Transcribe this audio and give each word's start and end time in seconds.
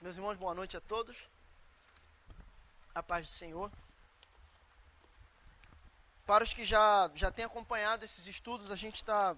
Meus 0.00 0.14
irmãos, 0.14 0.36
boa 0.36 0.54
noite 0.54 0.76
a 0.76 0.80
todos. 0.80 1.16
A 2.94 3.02
paz 3.02 3.26
do 3.26 3.32
Senhor. 3.32 3.68
Para 6.24 6.44
os 6.44 6.54
que 6.54 6.64
já, 6.64 7.10
já 7.16 7.32
têm 7.32 7.44
acompanhado 7.44 8.04
esses 8.04 8.24
estudos, 8.28 8.70
a 8.70 8.76
gente 8.76 8.94
está 8.94 9.36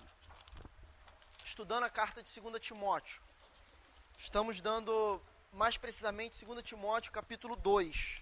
estudando 1.43 1.85
a 1.85 1.89
carta 1.89 2.23
de 2.23 2.39
2 2.39 2.61
Timóteo. 2.61 3.23
Estamos 4.19 4.61
dando 4.61 5.19
mais 5.51 5.79
precisamente 5.79 6.45
2 6.45 6.63
Timóteo 6.63 7.11
capítulo 7.11 7.57
2. 7.57 8.21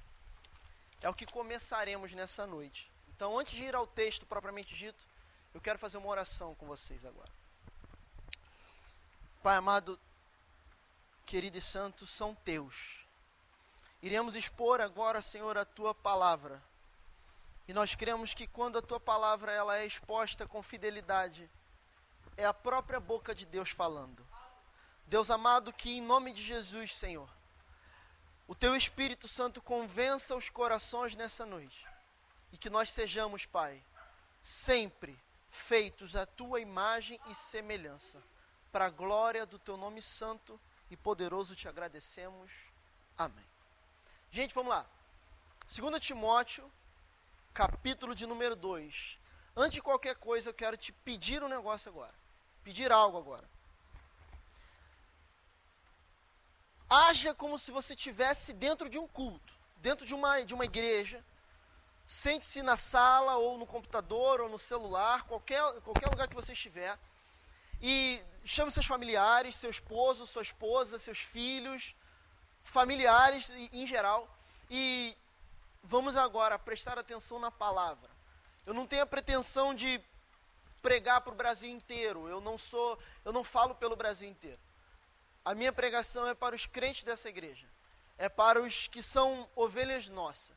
É 1.03 1.09
o 1.09 1.15
que 1.15 1.27
começaremos 1.27 2.15
nessa 2.15 2.47
noite. 2.47 2.89
Então, 3.17 3.37
antes 3.37 3.55
de 3.55 3.65
ir 3.65 3.75
ao 3.75 3.85
texto 3.85 4.25
propriamente 4.27 4.77
dito, 4.77 5.05
eu 5.53 5.61
quero 5.61 5.77
fazer 5.77 5.97
uma 5.97 6.09
oração 6.09 6.55
com 6.55 6.67
vocês 6.67 7.05
agora. 7.05 7.33
Pai 9.43 9.57
amado, 9.57 9.99
querido 11.29 11.59
e 11.59 11.61
santo, 11.61 12.07
são 12.07 12.35
teus. 12.35 13.05
Iremos 14.01 14.35
expor 14.35 14.81
agora, 14.81 15.21
Senhor, 15.21 15.59
a 15.59 15.65
tua 15.65 15.95
palavra. 15.95 16.63
E 17.69 17.75
nós 17.75 17.95
cremos 17.95 18.33
que 18.33 18.47
quando 18.47 18.79
a 18.79 18.83
tua 18.83 18.99
palavra 18.99 19.53
ela 19.53 19.77
é 19.77 19.85
exposta 19.85 20.47
com 20.47 20.63
fidelidade, 20.63 21.51
é 22.35 22.47
a 22.47 22.55
própria 22.55 22.99
boca 22.99 23.35
de 23.35 23.45
Deus 23.45 23.69
falando. 23.69 24.27
Deus 25.07 25.31
amado, 25.31 25.71
que 25.71 25.99
em 25.99 26.01
nome 26.01 26.33
de 26.33 26.43
Jesus, 26.43 26.97
Senhor, 26.97 27.29
o 28.47 28.55
teu 28.55 28.75
Espírito 28.75 29.29
Santo 29.29 29.61
convença 29.61 30.35
os 30.35 30.49
corações 30.49 31.15
nessa 31.15 31.45
noite. 31.45 31.87
E 32.51 32.57
que 32.57 32.71
nós 32.71 32.91
sejamos, 32.91 33.45
Pai, 33.45 33.85
sempre 34.43 35.15
feitos 35.47 36.17
à 36.17 36.25
tua 36.25 36.59
imagem 36.59 37.21
e 37.27 37.35
semelhança. 37.35 38.23
Para 38.73 38.87
a 38.87 38.91
glória 38.91 39.45
do 39.45 39.59
teu 39.59 39.77
nome 39.77 40.01
santo 40.01 40.59
e 40.91 40.97
poderoso 40.97 41.55
te 41.55 41.69
agradecemos. 41.69 42.51
Amém. 43.17 43.45
Gente, 44.31 44.55
vamos 44.55 44.71
lá. 44.71 44.87
2 45.69 46.01
Timóteo, 46.01 46.71
capítulo 47.53 48.15
de 48.15 48.27
número 48.27 48.57
2. 48.57 49.19
Antes 49.57 49.75
de 49.75 49.83
qualquer 49.83 50.17
coisa, 50.17 50.51
eu 50.51 50.55
quero 50.55 50.77
te 50.77 50.93
pedir 50.93 51.43
um 51.43 51.49
negócio 51.49 51.91
agora. 51.91 52.15
Pedir 52.63 52.93
algo 52.93 53.19
agora. 53.19 53.49
Haja 56.89 57.35
como 57.35 57.59
se 57.59 57.71
você 57.71 57.95
estivesse 57.95 58.53
dentro 58.53 58.89
de 58.89 58.99
um 58.99 59.07
culto, 59.07 59.53
dentro 59.79 60.07
de 60.07 60.15
uma, 60.15 60.41
de 60.43 60.55
uma 60.55 60.65
igreja. 60.65 61.23
Sente-se 62.07 62.63
na 62.63 62.77
sala, 62.77 63.37
ou 63.37 63.59
no 63.59 63.67
computador, 63.67 64.41
ou 64.41 64.49
no 64.49 64.59
celular, 64.59 65.25
qualquer, 65.25 65.63
qualquer 65.83 66.09
lugar 66.09 66.29
que 66.29 66.35
você 66.35 66.55
estiver. 66.55 66.99
E 67.83 68.23
chame 68.49 68.73
seus 68.73 68.87
familiares, 68.87 69.57
seu 69.57 69.71
esposo, 69.71 70.27
sua 70.27 70.43
esposa, 70.43 70.99
seus 70.99 71.19
filhos, 71.19 71.95
familiares 72.63 73.51
em 73.73 73.87
geral. 73.87 74.27
E 74.71 75.15
vamos 75.83 76.17
agora 76.17 76.59
prestar 76.59 76.99
atenção 76.99 77.39
na 77.39 77.51
palavra. 77.51 78.09
Eu 78.65 78.73
não 78.73 78.87
tenho 78.87 79.03
a 79.03 79.07
pretensão 79.07 79.75
de 79.75 80.01
pregar 80.81 81.21
para 81.21 81.33
o 81.33 81.37
Brasil 81.37 81.69
inteiro. 81.69 82.27
Eu 82.27 82.41
não 82.41 82.57
sou, 82.57 82.99
eu 83.23 83.33
não 83.33 83.45
falo 83.45 83.75
pelo 83.75 83.95
Brasil 83.95 84.29
inteiro. 84.29 84.59
A 85.45 85.55
minha 85.55 85.73
pregação 85.73 86.27
é 86.27 86.35
para 86.35 86.57
os 86.57 86.65
crentes 86.65 87.03
dessa 87.03 87.29
igreja. 87.29 87.67
É 88.17 88.31
para 88.31 88.63
os 88.63 88.89
que 88.89 89.03
são 89.03 89.49
ovelhas 89.55 90.09
nossas, 90.09 90.57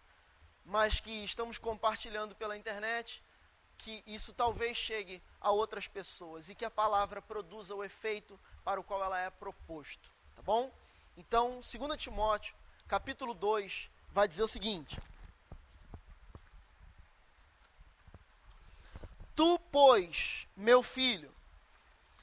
mas 0.66 1.00
que 1.00 1.24
estamos 1.24 1.58
compartilhando 1.58 2.36
pela 2.36 2.58
internet, 2.58 3.22
que 3.84 4.04
isso 4.06 4.34
talvez 4.34 4.78
chegue 4.78 5.22
a 5.40 5.52
outras 5.52 5.88
pessoas 5.88 6.50
e 6.50 6.56
que 6.56 6.66
a 6.66 6.72
palavra 6.72 7.22
produza 7.22 7.76
o 7.76 7.84
efeito 7.84 8.40
para 8.64 8.80
o 8.80 8.84
qual 8.84 9.04
ela 9.04 9.20
é 9.20 9.30
proposto, 9.30 10.10
tá 10.36 10.42
bom? 10.42 10.72
Então, 11.18 11.60
2 11.60 11.98
Timóteo, 11.98 12.56
capítulo 12.88 13.34
2, 13.34 13.90
vai 14.12 14.28
dizer 14.28 14.44
o 14.44 14.48
seguinte: 14.48 15.02
Tu, 19.36 19.60
pois, 19.72 20.48
meu 20.56 20.84
filho, 20.84 21.34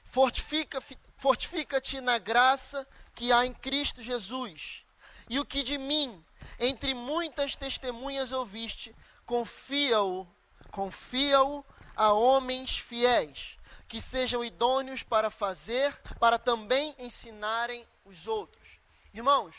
fortifica 0.05 0.81
Fortifica-te 1.19 1.99
na 1.99 2.17
graça 2.17 2.87
que 3.13 3.33
há 3.33 3.45
em 3.45 3.53
Cristo 3.53 4.01
Jesus. 4.01 4.85
E 5.29 5.37
o 5.37 5.45
que 5.45 5.61
de 5.63 5.77
mim, 5.77 6.23
entre 6.57 6.93
muitas 6.93 7.57
testemunhas 7.57 8.31
ouviste, 8.31 8.95
confia-o, 9.25 10.25
confia-o 10.71 11.65
a 11.95 12.13
homens 12.13 12.77
fiéis, 12.77 13.57
que 13.87 14.01
sejam 14.01 14.43
idôneos 14.43 15.03
para 15.03 15.29
fazer, 15.29 15.93
para 16.19 16.39
também 16.39 16.95
ensinarem 16.97 17.85
os 18.05 18.27
outros. 18.27 18.79
Irmãos, 19.13 19.55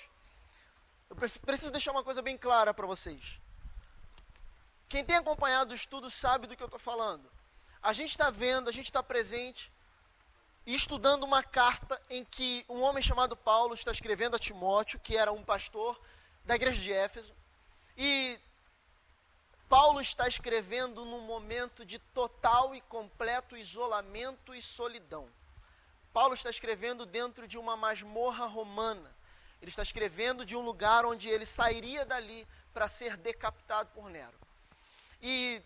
eu 1.11 1.17
preciso 1.17 1.73
deixar 1.73 1.91
uma 1.91 2.05
coisa 2.05 2.23
bem 2.23 2.39
clara 2.39 2.73
para 2.73 2.87
vocês. 2.87 3.41
Quem 4.89 5.05
tem 5.05 5.17
acompanhado 5.17 5.73
o 5.73 5.77
estudo 5.77 6.09
sabe 6.09 6.47
do 6.47 6.57
que 6.57 6.63
eu 6.63 6.67
estou 6.67 6.81
falando. 6.81 7.31
A 7.83 7.93
gente 7.93 8.11
está 8.11 8.31
vendo, 8.31 8.69
a 8.69 8.73
gente 8.73 8.87
está 8.87 9.03
presente 9.03 9.73
e 10.67 10.75
estudando 10.75 11.25
uma 11.25 11.43
carta 11.43 12.01
em 12.09 12.25
que 12.25 12.65
um 12.69 12.81
homem 12.83 13.03
chamado 13.03 13.37
Paulo 13.37 13.75
está 13.75 13.91
escrevendo 13.91 14.37
a 14.37 14.39
Timóteo, 14.39 15.01
que 15.01 15.17
era 15.17 15.33
um 15.33 15.43
pastor 15.43 16.01
da 16.45 16.55
igreja 16.55 16.81
de 16.81 16.93
Éfeso. 16.93 17.35
E 17.97 18.39
Paulo 19.71 20.01
está 20.01 20.27
escrevendo 20.27 21.05
num 21.05 21.21
momento 21.21 21.85
de 21.85 21.97
total 22.01 22.75
e 22.75 22.81
completo 22.81 23.57
isolamento 23.57 24.53
e 24.53 24.61
solidão. 24.61 25.29
Paulo 26.13 26.35
está 26.35 26.51
escrevendo 26.51 27.07
dentro 27.07 27.47
de 27.47 27.57
uma 27.57 27.77
masmorra 27.77 28.47
romana. 28.47 29.15
Ele 29.63 29.71
está 29.71 29.85
escrevendo 29.85 30.45
de 30.45 30.57
um 30.57 30.61
lugar 30.61 31.07
onde 31.07 31.29
ele 31.29 31.47
sairia 31.47 32.05
dali 32.05 32.45
para 32.75 32.89
ser 32.89 33.17
decapitado 33.17 33.89
por 33.91 34.11
Nero. 34.11 34.37
E 35.23 35.63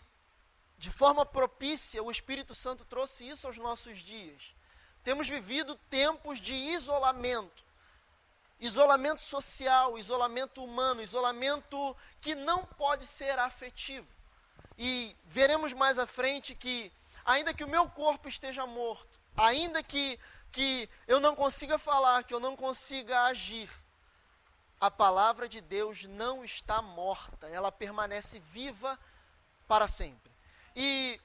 de 0.76 0.90
forma 0.90 1.24
propícia, 1.24 2.02
o 2.02 2.10
Espírito 2.10 2.54
Santo 2.54 2.84
trouxe 2.84 3.26
isso 3.26 3.46
aos 3.46 3.56
nossos 3.56 4.00
dias. 4.00 4.54
Temos 5.02 5.26
vivido 5.26 5.76
tempos 5.88 6.42
de 6.42 6.52
isolamento. 6.52 7.63
Isolamento 8.60 9.20
social, 9.20 9.98
isolamento 9.98 10.62
humano, 10.62 11.02
isolamento 11.02 11.96
que 12.20 12.34
não 12.34 12.64
pode 12.64 13.06
ser 13.06 13.38
afetivo. 13.38 14.06
E 14.78 15.16
veremos 15.26 15.72
mais 15.72 15.98
à 15.98 16.06
frente 16.06 16.54
que, 16.54 16.90
ainda 17.24 17.52
que 17.52 17.64
o 17.64 17.68
meu 17.68 17.88
corpo 17.88 18.28
esteja 18.28 18.66
morto, 18.66 19.20
ainda 19.36 19.82
que, 19.82 20.18
que 20.50 20.88
eu 21.06 21.20
não 21.20 21.34
consiga 21.34 21.78
falar, 21.78 22.24
que 22.24 22.34
eu 22.34 22.40
não 22.40 22.56
consiga 22.56 23.24
agir, 23.24 23.70
a 24.80 24.90
palavra 24.90 25.48
de 25.48 25.60
Deus 25.60 26.04
não 26.04 26.44
está 26.44 26.82
morta, 26.82 27.48
ela 27.48 27.72
permanece 27.72 28.38
viva 28.40 28.98
para 29.66 29.88
sempre. 29.88 30.30
E 30.76 31.20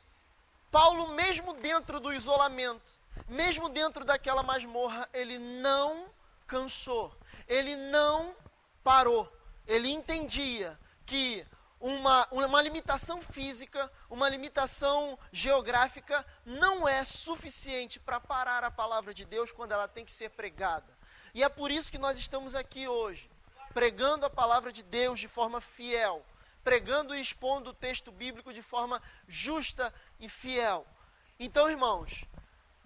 Paulo, 0.72 1.10
mesmo 1.10 1.54
dentro 1.56 2.00
do 2.00 2.14
isolamento, 2.14 2.94
mesmo 3.28 3.68
dentro 3.70 4.06
daquela 4.06 4.44
masmorra, 4.44 5.10
ele 5.12 5.38
não 5.38 6.10
cansou, 6.48 7.14
ele 7.50 7.76
não 7.76 8.34
parou, 8.84 9.30
ele 9.68 9.90
entendia 9.90 10.80
que 11.06 11.46
uma, 11.80 12.28
uma 12.32 12.62
limitação 12.62 13.22
física, 13.22 13.92
uma 14.10 14.30
limitação 14.30 15.20
geográfica 15.32 16.26
não 16.46 16.88
é 16.88 17.04
suficiente 17.04 18.00
para 18.00 18.22
parar 18.22 18.64
a 18.64 18.72
palavra 18.72 19.14
de 19.14 19.26
Deus 19.26 19.52
quando 19.52 19.72
ela 19.72 19.88
tem 19.88 20.06
que 20.06 20.12
ser 20.12 20.30
pregada. 20.30 20.98
E 21.34 21.44
é 21.44 21.50
por 21.50 21.72
isso 21.72 21.92
que 21.92 21.98
nós 21.98 22.18
estamos 22.18 22.56
aqui 22.56 22.88
hoje, 22.88 23.30
pregando 23.74 24.26
a 24.26 24.30
palavra 24.30 24.72
de 24.72 24.84
Deus 24.84 25.20
de 25.20 25.28
forma 25.28 25.60
fiel, 25.60 26.24
pregando 26.64 27.16
e 27.16 27.22
expondo 27.22 27.72
o 27.72 27.74
texto 27.74 28.12
bíblico 28.12 28.54
de 28.54 28.62
forma 28.62 29.02
justa 29.28 29.94
e 30.20 30.30
fiel. 30.30 30.86
Então, 31.40 31.70
irmãos, 31.70 32.26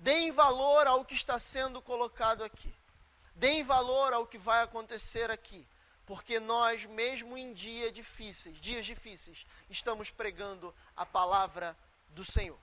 Deem 0.03 0.31
valor 0.31 0.85
ao 0.85 1.05
que 1.05 1.13
está 1.13 1.39
sendo 1.39 1.81
colocado 1.81 2.43
aqui. 2.43 2.75
Deem 3.35 3.63
valor 3.63 4.13
ao 4.13 4.27
que 4.27 4.37
vai 4.37 4.63
acontecer 4.63 5.29
aqui. 5.31 5.67
Porque 6.05 6.39
nós, 6.39 6.85
mesmo 6.85 7.37
em 7.37 7.53
dias 7.53 7.91
difíceis, 7.91 8.59
dias 8.59 8.85
difíceis, 8.85 9.45
estamos 9.69 10.09
pregando 10.09 10.73
a 10.97 11.05
palavra 11.05 11.77
do 12.09 12.25
Senhor. 12.25 12.59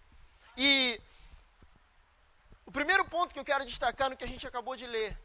E 0.57 1.01
o 2.67 2.71
primeiro 2.71 3.05
ponto 3.07 3.33
que 3.33 3.41
eu 3.41 3.45
quero 3.45 3.65
destacar 3.65 4.11
no 4.11 4.17
que 4.17 4.25
a 4.25 4.29
gente 4.29 4.47
acabou 4.47 4.77
de 4.77 4.87
ler 4.87 5.19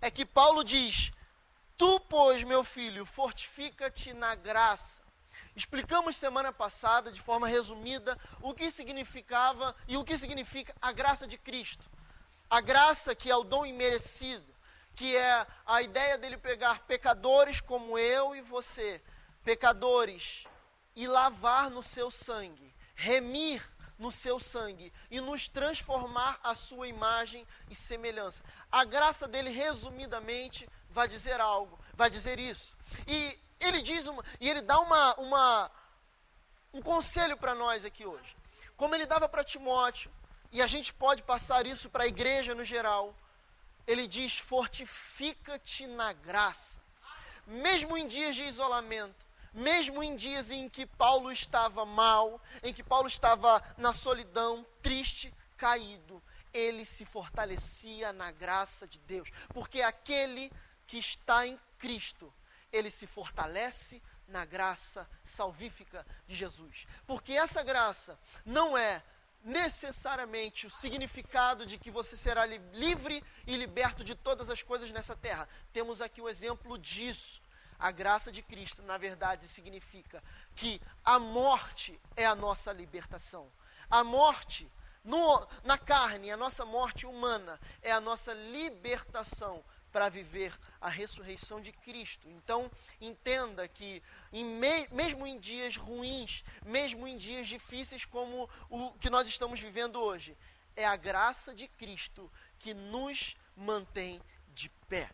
é 0.00 0.10
que 0.10 0.26
Paulo 0.26 0.64
diz: 0.64 1.12
Tu, 1.78 2.00
pois, 2.00 2.42
meu 2.42 2.64
filho, 2.64 3.06
fortifica-te 3.06 4.12
na 4.12 4.34
graça 4.34 5.02
Explicamos 5.54 6.16
semana 6.16 6.52
passada, 6.52 7.10
de 7.10 7.20
forma 7.20 7.46
resumida, 7.46 8.18
o 8.40 8.54
que 8.54 8.70
significava 8.70 9.74
e 9.88 9.96
o 9.96 10.04
que 10.04 10.16
significa 10.16 10.74
a 10.80 10.92
graça 10.92 11.26
de 11.26 11.36
Cristo. 11.36 11.90
A 12.48 12.60
graça 12.60 13.14
que 13.14 13.30
é 13.30 13.36
o 13.36 13.44
dom 13.44 13.66
imerecido, 13.66 14.44
que 14.94 15.16
é 15.16 15.46
a 15.66 15.82
ideia 15.82 16.18
dele 16.18 16.36
pegar 16.36 16.80
pecadores 16.80 17.60
como 17.60 17.98
eu 17.98 18.34
e 18.34 18.42
você, 18.42 19.02
pecadores, 19.44 20.44
e 20.94 21.06
lavar 21.06 21.70
no 21.70 21.82
seu 21.82 22.10
sangue, 22.10 22.74
remir 22.94 23.62
no 23.98 24.10
seu 24.10 24.40
sangue 24.40 24.92
e 25.10 25.20
nos 25.20 25.48
transformar 25.48 26.40
à 26.42 26.54
sua 26.54 26.88
imagem 26.88 27.46
e 27.68 27.74
semelhança. 27.74 28.42
A 28.72 28.84
graça 28.84 29.28
dele, 29.28 29.50
resumidamente, 29.50 30.68
vai 30.88 31.06
dizer 31.06 31.40
algo, 31.40 31.78
vai 31.94 32.08
dizer 32.08 32.38
isso. 32.38 32.76
E 33.06 33.38
ele 33.60 33.82
diz 33.82 34.06
uma, 34.06 34.24
e 34.40 34.48
ele 34.48 34.62
dá 34.62 34.80
uma, 34.80 35.14
uma 35.14 35.70
um 36.72 36.80
conselho 36.80 37.36
para 37.36 37.54
nós 37.54 37.84
aqui 37.84 38.06
hoje. 38.06 38.36
Como 38.76 38.94
ele 38.94 39.06
dava 39.06 39.28
para 39.28 39.44
Timóteo, 39.44 40.10
e 40.52 40.60
a 40.60 40.66
gente 40.66 40.92
pode 40.92 41.22
passar 41.22 41.66
isso 41.66 41.88
para 41.90 42.04
a 42.04 42.08
igreja 42.08 42.54
no 42.54 42.64
geral. 42.64 43.14
Ele 43.86 44.06
diz: 44.06 44.38
fortifica-te 44.38 45.86
na 45.86 46.12
graça. 46.12 46.80
Mesmo 47.46 47.96
em 47.96 48.06
dias 48.06 48.36
de 48.36 48.42
isolamento, 48.42 49.26
mesmo 49.52 50.02
em 50.02 50.14
dias 50.14 50.50
em 50.50 50.68
que 50.68 50.86
Paulo 50.86 51.32
estava 51.32 51.84
mal, 51.84 52.40
em 52.62 52.72
que 52.72 52.82
Paulo 52.82 53.08
estava 53.08 53.62
na 53.76 53.92
solidão, 53.92 54.64
triste, 54.80 55.34
caído, 55.56 56.22
ele 56.52 56.84
se 56.84 57.04
fortalecia 57.04 58.12
na 58.12 58.30
graça 58.30 58.86
de 58.86 58.98
Deus, 59.00 59.28
porque 59.48 59.82
aquele 59.82 60.50
que 60.86 60.98
está 60.98 61.46
em 61.46 61.58
Cristo, 61.78 62.32
ele 62.72 62.90
se 62.90 63.06
fortalece 63.06 64.02
na 64.28 64.44
graça 64.44 65.08
salvífica 65.24 66.06
de 66.26 66.36
Jesus. 66.36 66.86
Porque 67.06 67.32
essa 67.32 67.62
graça 67.62 68.18
não 68.44 68.76
é 68.76 69.02
necessariamente 69.42 70.66
o 70.66 70.70
significado 70.70 71.64
de 71.64 71.78
que 71.78 71.90
você 71.90 72.16
será 72.16 72.44
livre 72.46 73.22
e 73.46 73.56
liberto 73.56 74.04
de 74.04 74.14
todas 74.14 74.50
as 74.50 74.62
coisas 74.62 74.92
nessa 74.92 75.16
terra. 75.16 75.48
Temos 75.72 76.00
aqui 76.00 76.20
o 76.20 76.28
exemplo 76.28 76.78
disso. 76.78 77.40
A 77.78 77.90
graça 77.90 78.30
de 78.30 78.42
Cristo, 78.42 78.82
na 78.82 78.98
verdade, 78.98 79.48
significa 79.48 80.22
que 80.54 80.80
a 81.02 81.18
morte 81.18 81.98
é 82.14 82.26
a 82.26 82.34
nossa 82.34 82.72
libertação. 82.72 83.50
A 83.88 84.04
morte 84.04 84.70
no, 85.02 85.46
na 85.64 85.78
carne, 85.78 86.30
a 86.30 86.36
nossa 86.36 86.66
morte 86.66 87.06
humana 87.06 87.58
é 87.80 87.90
a 87.90 88.00
nossa 88.00 88.34
libertação 88.34 89.64
para 89.92 90.08
viver 90.08 90.58
a 90.80 90.88
ressurreição 90.88 91.60
de 91.60 91.72
Cristo. 91.72 92.28
Então, 92.28 92.70
entenda 93.00 93.66
que, 93.68 94.02
em 94.32 94.44
me, 94.44 94.88
mesmo 94.90 95.26
em 95.26 95.38
dias 95.38 95.76
ruins, 95.76 96.44
mesmo 96.64 97.06
em 97.06 97.16
dias 97.16 97.48
difíceis 97.48 98.04
como 98.04 98.48
o 98.68 98.92
que 98.92 99.10
nós 99.10 99.26
estamos 99.26 99.60
vivendo 99.60 100.00
hoje, 100.00 100.36
é 100.76 100.86
a 100.86 100.96
graça 100.96 101.54
de 101.54 101.68
Cristo 101.68 102.30
que 102.58 102.72
nos 102.72 103.36
mantém 103.56 104.20
de 104.54 104.68
pé. 104.88 105.10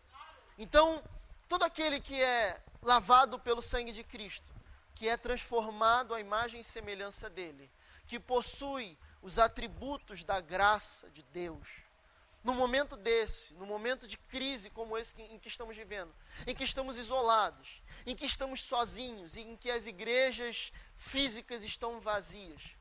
Então, 0.57 1.03
todo 1.47 1.63
aquele 1.63 1.99
que 1.99 2.21
é 2.21 2.61
lavado 2.81 3.39
pelo 3.39 3.61
sangue 3.61 3.91
de 3.91 4.03
Cristo, 4.03 4.53
que 4.95 5.07
é 5.07 5.17
transformado 5.17 6.13
à 6.13 6.19
imagem 6.19 6.61
e 6.61 6.63
semelhança 6.63 7.29
dele, 7.29 7.69
que 8.07 8.19
possui 8.19 8.97
os 9.21 9.37
atributos 9.37 10.23
da 10.23 10.39
graça 10.39 11.09
de 11.11 11.21
Deus, 11.23 11.67
no 12.47 12.53
momento 12.53 12.95
desse, 12.95 13.53
no 13.55 13.65
momento 13.65 14.07
de 14.07 14.17
crise 14.17 14.69
como 14.69 14.97
esse 14.97 15.21
em 15.21 15.37
que 15.37 15.49
estamos 15.49 15.75
vivendo, 15.75 16.15
em 16.45 16.55
que 16.55 16.63
estamos 16.63 16.95
isolados, 16.95 17.83
em 18.05 18.15
que 18.15 18.25
estamos 18.25 18.61
sozinhos, 18.63 19.35
em 19.35 19.57
que 19.57 19.69
as 19.69 19.85
igrejas 19.85 20.71
físicas 20.95 21.61
estão 21.61 21.99
vazias, 21.99 22.77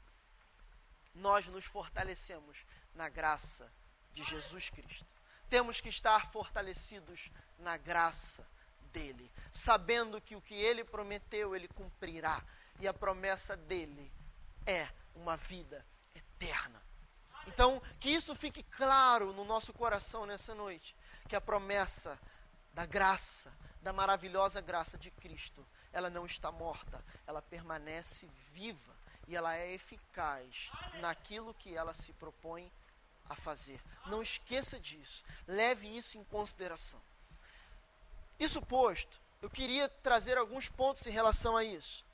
nós 1.12 1.48
nos 1.48 1.64
fortalecemos 1.64 2.64
na 2.94 3.08
graça 3.08 3.68
de 4.12 4.22
Jesus 4.22 4.70
Cristo. 4.70 5.12
Temos 5.50 5.80
que 5.80 5.88
estar 5.88 6.30
fortalecidos 6.30 7.28
na 7.58 7.76
graça 7.76 8.48
dele, 8.92 9.32
sabendo 9.50 10.20
que 10.20 10.36
o 10.36 10.40
que 10.40 10.54
ele 10.54 10.84
prometeu, 10.84 11.56
ele 11.56 11.66
cumprirá, 11.66 12.40
e 12.78 12.86
a 12.86 12.94
promessa 12.94 13.56
dele 13.56 14.12
é 14.64 14.88
uma 15.12 15.36
vida 15.36 15.84
eterna. 16.14 16.86
Então, 17.46 17.81
que 18.00 18.10
isso 18.10 18.34
fique 18.34 18.62
claro 18.62 19.32
no 19.32 19.44
nosso 19.44 19.72
coração 19.72 20.26
nessa 20.26 20.54
noite, 20.54 20.94
que 21.28 21.37
a 21.37 21.40
promessa 21.40 22.19
da 22.75 22.84
graça, 22.84 23.52
da 23.81 23.93
maravilhosa 23.93 24.60
graça 24.60 24.98
de 24.98 25.10
Cristo, 25.10 25.66
ela 25.93 26.10
não 26.10 26.26
está 26.26 26.52
morta, 26.52 27.02
ela 27.26 27.40
permanece 27.40 28.28
viva 28.52 28.94
e 29.26 29.34
ela 29.34 29.56
é 29.56 29.72
eficaz 29.72 30.70
naquilo 31.00 31.54
que 31.54 31.75
ela 31.75 31.94
se 31.94 32.12
propõe 32.12 32.70
a 33.28 33.34
fazer. 33.34 33.81
Não 34.06 34.22
esqueça 34.22 34.78
disso, 34.78 35.25
leve 35.46 35.88
isso 35.88 36.19
em 36.19 36.25
consideração. 36.25 37.00
Isso 38.38 38.60
posto, 38.60 39.20
eu 39.40 39.49
queria 39.49 39.88
trazer 39.88 40.37
alguns 40.37 40.69
pontos 40.69 41.06
em 41.06 41.10
relação 41.10 41.56
a 41.56 41.64
isso. 41.64 42.04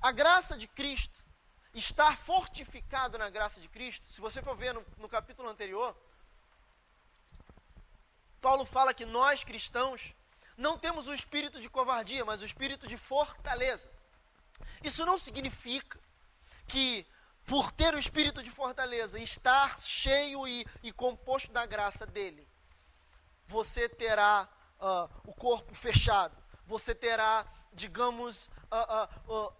A 0.00 0.12
graça 0.12 0.56
de 0.56 0.68
Cristo 0.68 1.25
estar 1.78 2.16
fortificado 2.16 3.18
na 3.18 3.28
graça 3.28 3.60
de 3.60 3.68
Cristo, 3.68 4.10
se 4.10 4.20
você 4.20 4.42
for 4.42 4.56
ver 4.56 4.72
no, 4.72 4.84
no 4.96 5.08
capítulo 5.08 5.48
anterior, 5.48 5.96
Paulo 8.40 8.64
fala 8.64 8.94
que 8.94 9.04
nós 9.04 9.44
cristãos 9.44 10.14
não 10.56 10.78
temos 10.78 11.06
o 11.06 11.14
espírito 11.14 11.60
de 11.60 11.68
covardia, 11.68 12.24
mas 12.24 12.40
o 12.40 12.46
espírito 12.46 12.86
de 12.86 12.96
fortaleza. 12.96 13.90
Isso 14.82 15.04
não 15.04 15.18
significa 15.18 15.98
que, 16.66 17.06
por 17.44 17.70
ter 17.70 17.94
o 17.94 17.98
espírito 17.98 18.42
de 18.42 18.50
fortaleza, 18.50 19.18
estar 19.18 19.78
cheio 19.78 20.48
e, 20.48 20.66
e 20.82 20.92
composto 20.92 21.52
da 21.52 21.66
graça 21.66 22.06
dele, 22.06 22.48
você 23.46 23.88
terá 23.88 24.48
uh, 24.80 25.10
o 25.24 25.34
corpo 25.34 25.74
fechado, 25.74 26.36
você 26.66 26.94
terá, 26.94 27.46
digamos, 27.72 28.46
uh, 28.72 29.32
uh, 29.32 29.52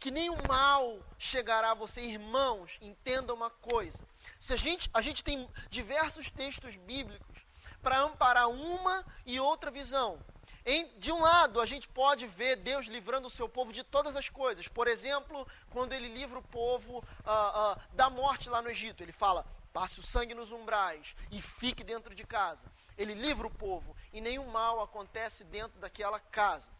que 0.00 0.10
nenhum 0.10 0.36
mal 0.48 0.98
chegará 1.18 1.72
a 1.72 1.74
você, 1.74 2.00
irmãos, 2.00 2.78
entenda 2.80 3.34
uma 3.34 3.50
coisa. 3.50 4.02
Se 4.38 4.54
a 4.54 4.56
gente, 4.56 4.88
a 4.94 5.02
gente 5.02 5.22
tem 5.22 5.46
diversos 5.68 6.30
textos 6.30 6.74
bíblicos 6.76 7.38
para 7.82 8.00
amparar 8.00 8.48
uma 8.48 9.04
e 9.26 9.38
outra 9.38 9.70
visão. 9.70 10.18
Em, 10.64 10.86
de 10.98 11.12
um 11.12 11.20
lado, 11.20 11.60
a 11.60 11.66
gente 11.66 11.86
pode 11.86 12.26
ver 12.26 12.56
Deus 12.56 12.86
livrando 12.86 13.26
o 13.26 13.30
seu 13.30 13.48
povo 13.48 13.72
de 13.72 13.84
todas 13.84 14.16
as 14.16 14.30
coisas. 14.30 14.68
Por 14.68 14.88
exemplo, 14.88 15.46
quando 15.70 15.92
ele 15.92 16.08
livra 16.08 16.38
o 16.38 16.42
povo 16.42 17.04
ah, 17.24 17.76
ah, 17.76 17.80
da 17.92 18.08
morte 18.08 18.48
lá 18.48 18.62
no 18.62 18.70
Egito, 18.70 19.02
ele 19.02 19.12
fala: 19.12 19.44
passe 19.72 20.00
o 20.00 20.02
sangue 20.02 20.34
nos 20.34 20.50
umbrais 20.50 21.14
e 21.30 21.42
fique 21.42 21.84
dentro 21.84 22.14
de 22.14 22.24
casa. 22.24 22.66
Ele 22.96 23.14
livra 23.14 23.46
o 23.46 23.50
povo 23.50 23.94
e 24.12 24.20
nenhum 24.20 24.46
mal 24.46 24.80
acontece 24.80 25.44
dentro 25.44 25.78
daquela 25.78 26.18
casa. 26.18 26.70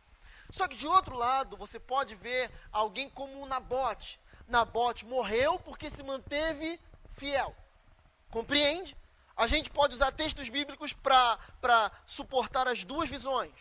Só 0.52 0.66
que 0.66 0.76
de 0.76 0.86
outro 0.86 1.16
lado, 1.16 1.56
você 1.56 1.78
pode 1.78 2.14
ver 2.14 2.50
alguém 2.72 3.08
como 3.08 3.46
Nabote. 3.46 4.20
Nabote 4.46 5.04
morreu 5.04 5.58
porque 5.58 5.88
se 5.88 6.02
manteve 6.02 6.80
fiel. 7.16 7.54
Compreende? 8.30 8.96
A 9.36 9.46
gente 9.46 9.70
pode 9.70 9.94
usar 9.94 10.10
textos 10.12 10.48
bíblicos 10.48 10.92
para 10.92 11.90
suportar 12.04 12.68
as 12.68 12.84
duas 12.84 13.08
visões. 13.08 13.52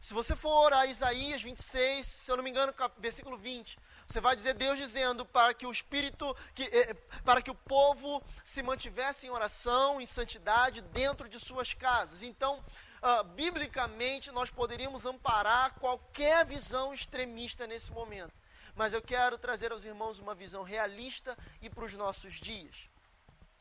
Se 0.00 0.14
você 0.14 0.36
for 0.36 0.72
a 0.72 0.86
Isaías 0.86 1.42
26, 1.42 2.06
se 2.06 2.30
eu 2.30 2.36
não 2.36 2.44
me 2.44 2.50
engano, 2.50 2.72
versículo 2.98 3.36
20, 3.36 3.76
você 4.06 4.20
vai 4.20 4.36
dizer 4.36 4.54
Deus 4.54 4.78
dizendo 4.78 5.26
para 5.26 5.52
que 5.52 5.66
o 5.66 5.72
espírito, 5.72 6.36
que, 6.54 6.62
eh, 6.62 6.94
para 7.24 7.42
que 7.42 7.50
o 7.50 7.54
povo 7.54 8.22
se 8.44 8.62
mantivesse 8.62 9.26
em 9.26 9.30
oração, 9.30 10.00
em 10.00 10.06
santidade 10.06 10.82
dentro 10.82 11.28
de 11.28 11.40
suas 11.40 11.74
casas. 11.74 12.22
Então, 12.22 12.64
uh, 13.02 13.24
biblicamente, 13.24 14.30
nós 14.30 14.50
poderíamos 14.50 15.06
amparar 15.06 15.74
qualquer 15.74 16.44
visão 16.46 16.92
extremista 16.92 17.66
nesse 17.66 17.90
momento. 17.92 18.32
Mas 18.74 18.92
eu 18.92 19.02
quero 19.02 19.38
trazer 19.38 19.72
aos 19.72 19.84
irmãos 19.84 20.18
uma 20.18 20.34
visão 20.34 20.62
realista 20.62 21.36
e 21.60 21.68
para 21.68 21.84
os 21.84 21.94
nossos 21.94 22.34
dias. 22.34 22.88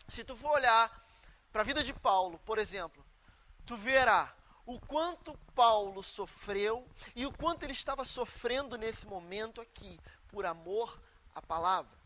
Se 0.08 0.24
tu 0.24 0.36
for 0.36 0.52
olhar 0.52 1.06
para 1.52 1.62
a 1.62 1.66
vida 1.66 1.84
de 1.84 1.94
Paulo, 1.94 2.40
por 2.46 2.60
exemplo, 2.60 3.04
tu 3.66 3.76
verá 3.76 4.34
o 4.66 4.80
quanto 4.80 5.36
Paulo 5.56 6.04
sofreu 6.04 6.88
e 7.16 7.26
o 7.26 7.32
quanto 7.32 7.64
ele 7.64 7.74
estava 7.74 8.04
sofrendo 8.04 8.78
nesse 8.78 9.08
momento 9.08 9.62
aqui, 9.62 10.00
por 10.28 10.46
amor 10.46 11.02
à 11.34 11.42
palavra. 11.42 11.98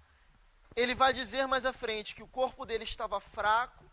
Ele 0.75 0.95
vai 0.95 1.11
dizer 1.11 1.47
mais 1.47 1.65
à 1.65 1.73
frente 1.73 2.15
que 2.15 2.23
o 2.23 2.27
corpo 2.27 2.65
dele 2.65 2.83
estava 2.83 3.19
fraco, 3.19 3.83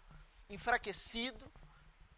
enfraquecido, 0.48 1.50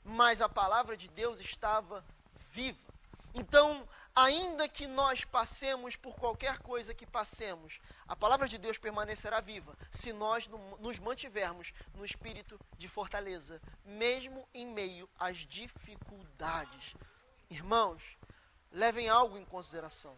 mas 0.05 0.41
a 0.41 0.49
palavra 0.49 0.97
de 0.97 1.09
Deus 1.09 1.41
estava 1.41 2.05
viva. 2.53 2.91
Então, 3.33 3.89
ainda 4.15 4.69
que 4.69 4.87
nós 4.87 5.25
passemos 5.25 5.95
por 5.95 6.17
qualquer 6.17 6.59
coisa 6.59 6.95
que 6.95 7.07
passemos, 7.07 7.81
a 8.09 8.17
palavra 8.17 8.49
de 8.49 8.59
Deus 8.59 8.77
permanecerá 8.77 9.41
viva 9.41 9.77
se 9.91 10.13
nós 10.13 10.49
nos 10.81 10.99
mantivermos 10.99 11.73
no 11.95 12.05
espírito 12.05 12.59
de 12.77 12.89
fortaleza, 12.89 13.61
mesmo 13.85 14.49
em 14.53 14.67
meio 14.67 15.09
às 15.19 15.39
dificuldades. 15.39 16.95
Irmãos, 17.49 18.03
levem 18.73 19.09
algo 19.09 19.39
em 19.39 19.45
consideração. 19.45 20.17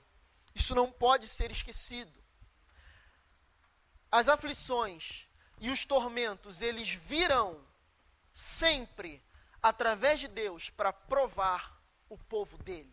Isso 0.55 0.75
não 0.75 0.91
pode 0.91 1.29
ser 1.29 1.51
esquecido. 1.51 2.12
As 4.11 4.29
aflições 4.29 5.27
e 5.59 5.71
os 5.71 5.87
tormentos, 5.87 6.61
eles 6.61 6.91
virão 6.91 7.65
sempre 8.33 9.23
através 9.62 10.19
de 10.19 10.28
Deus 10.28 10.71
para 10.71 10.92
provar 10.92 11.81
o 12.09 12.19
povo 12.19 12.59
dele. 12.59 12.92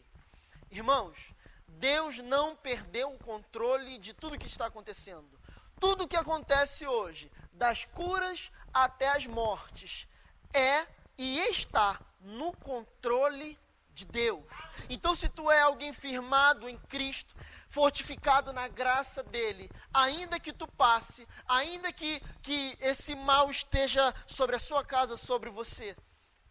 Irmãos, 0.69 1.17
Deus 1.67 2.19
não 2.19 2.55
perdeu 2.55 3.13
o 3.13 3.19
controle 3.19 3.97
de 3.97 4.13
tudo 4.13 4.37
que 4.37 4.47
está 4.47 4.67
acontecendo. 4.67 5.39
Tudo 5.79 6.07
que 6.07 6.17
acontece 6.17 6.85
hoje, 6.85 7.31
das 7.53 7.85
curas 7.85 8.51
até 8.73 9.09
as 9.09 9.25
mortes, 9.25 10.07
é 10.53 10.85
e 11.17 11.39
está 11.49 11.99
no 12.21 12.53
controle 12.57 13.57
de 13.93 14.05
Deus. 14.05 14.45
Então, 14.89 15.15
se 15.15 15.27
tu 15.27 15.51
é 15.51 15.61
alguém 15.61 15.91
firmado 15.91 16.69
em 16.69 16.77
Cristo, 16.77 17.35
fortificado 17.67 18.53
na 18.53 18.67
graça 18.67 19.21
dele, 19.23 19.69
ainda 19.93 20.39
que 20.39 20.53
tu 20.53 20.67
passe, 20.67 21.27
ainda 21.47 21.91
que, 21.91 22.21
que 22.41 22.77
esse 22.79 23.15
mal 23.15 23.49
esteja 23.51 24.13
sobre 24.25 24.55
a 24.55 24.59
sua 24.59 24.83
casa, 24.83 25.17
sobre 25.17 25.49
você, 25.49 25.95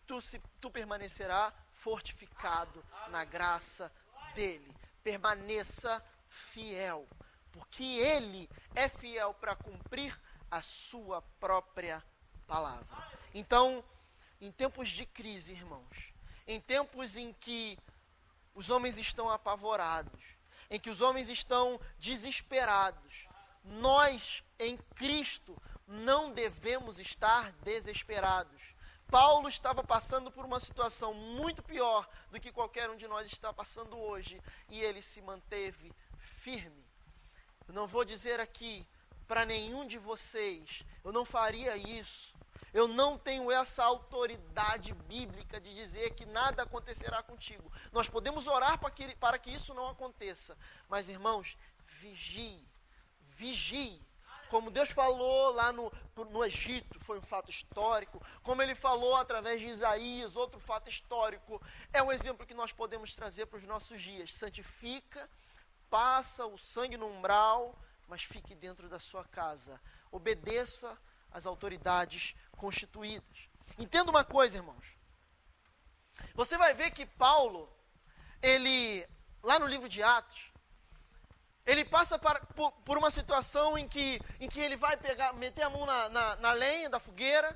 tu, 0.08 0.20
se, 0.20 0.40
tu 0.60 0.70
permanecerá 0.70 1.52
fortificado 1.72 2.84
na 3.10 3.24
graça 3.24 3.92
dele. 4.34 4.74
Permaneça 5.04 6.04
fiel, 6.28 7.06
porque 7.52 7.84
ele 7.84 8.48
é 8.74 8.88
fiel 8.88 9.34
para 9.34 9.54
cumprir 9.54 10.18
a 10.50 10.62
sua 10.62 11.22
própria 11.38 12.02
palavra. 12.46 13.12
Então, 13.34 13.84
em 14.40 14.50
tempos 14.50 14.88
de 14.88 15.04
crise, 15.04 15.52
irmãos, 15.52 16.12
em 16.46 16.58
tempos 16.58 17.16
em 17.16 17.32
que 17.34 17.78
os 18.54 18.70
homens 18.70 18.98
estão 18.98 19.30
apavorados, 19.30 20.24
em 20.70 20.80
que 20.80 20.90
os 20.90 21.00
homens 21.00 21.28
estão 21.28 21.78
desesperados, 21.98 23.28
nós 23.62 24.42
em 24.58 24.76
Cristo 24.94 25.56
não 25.86 26.32
devemos 26.32 26.98
estar 26.98 27.52
desesperados. 27.62 28.77
Paulo 29.10 29.48
estava 29.48 29.82
passando 29.82 30.30
por 30.30 30.44
uma 30.44 30.60
situação 30.60 31.14
muito 31.14 31.62
pior 31.62 32.06
do 32.30 32.38
que 32.38 32.52
qualquer 32.52 32.90
um 32.90 32.96
de 32.96 33.08
nós 33.08 33.26
está 33.26 33.52
passando 33.52 33.98
hoje 33.98 34.40
e 34.68 34.80
ele 34.80 35.00
se 35.00 35.22
manteve 35.22 35.94
firme. 36.18 36.86
Eu 37.66 37.74
não 37.74 37.86
vou 37.86 38.04
dizer 38.04 38.38
aqui 38.38 38.86
para 39.26 39.44
nenhum 39.44 39.86
de 39.86 39.98
vocês, 39.98 40.82
eu 41.04 41.12
não 41.12 41.24
faria 41.24 41.76
isso, 41.76 42.34
eu 42.72 42.86
não 42.86 43.16
tenho 43.16 43.50
essa 43.50 43.82
autoridade 43.82 44.92
bíblica 44.92 45.60
de 45.60 45.74
dizer 45.74 46.14
que 46.14 46.26
nada 46.26 46.62
acontecerá 46.62 47.22
contigo. 47.22 47.72
Nós 47.92 48.08
podemos 48.08 48.46
orar 48.46 48.78
para 48.78 48.90
que, 48.90 49.16
para 49.16 49.38
que 49.38 49.50
isso 49.50 49.72
não 49.72 49.88
aconteça. 49.88 50.56
Mas, 50.88 51.08
irmãos, 51.08 51.56
vigie. 51.84 52.68
Vigie. 53.20 54.06
Como 54.48 54.70
Deus 54.70 54.90
falou 54.90 55.54
lá 55.54 55.72
no, 55.72 55.92
no 56.30 56.44
Egito, 56.44 56.98
foi 57.00 57.18
um 57.18 57.22
fato 57.22 57.50
histórico. 57.50 58.22
Como 58.42 58.62
Ele 58.62 58.74
falou 58.74 59.16
através 59.16 59.60
de 59.60 59.68
Isaías, 59.68 60.36
outro 60.36 60.58
fato 60.58 60.90
histórico. 60.90 61.60
É 61.92 62.02
um 62.02 62.10
exemplo 62.10 62.46
que 62.46 62.54
nós 62.54 62.72
podemos 62.72 63.14
trazer 63.14 63.46
para 63.46 63.58
os 63.58 63.64
nossos 63.64 64.00
dias. 64.00 64.34
Santifica, 64.34 65.28
passa 65.90 66.46
o 66.46 66.58
sangue 66.58 66.96
no 66.96 67.06
umbral, 67.06 67.78
mas 68.08 68.22
fique 68.22 68.54
dentro 68.54 68.88
da 68.88 68.98
sua 68.98 69.24
casa. 69.24 69.80
Obedeça 70.10 70.98
as 71.30 71.46
autoridades 71.46 72.34
constituídas. 72.52 73.48
Entenda 73.78 74.10
uma 74.10 74.24
coisa, 74.24 74.56
irmãos. 74.56 74.96
Você 76.34 76.56
vai 76.56 76.74
ver 76.74 76.90
que 76.90 77.04
Paulo, 77.04 77.70
ele, 78.42 79.06
lá 79.42 79.58
no 79.58 79.66
livro 79.66 79.88
de 79.88 80.02
Atos, 80.02 80.47
ele 81.68 81.84
passa 81.84 82.18
para, 82.18 82.40
por, 82.56 82.72
por, 82.82 82.96
uma 82.96 83.10
situação 83.10 83.76
em 83.76 83.86
que, 83.86 84.18
em 84.40 84.48
que 84.48 84.58
ele 84.58 84.74
vai 84.74 84.96
pegar, 84.96 85.34
meter 85.34 85.62
a 85.62 85.68
mão 85.68 85.84
na, 85.84 86.08
na, 86.08 86.36
na 86.36 86.52
lenha 86.52 86.88
da 86.88 86.98
fogueira 86.98 87.48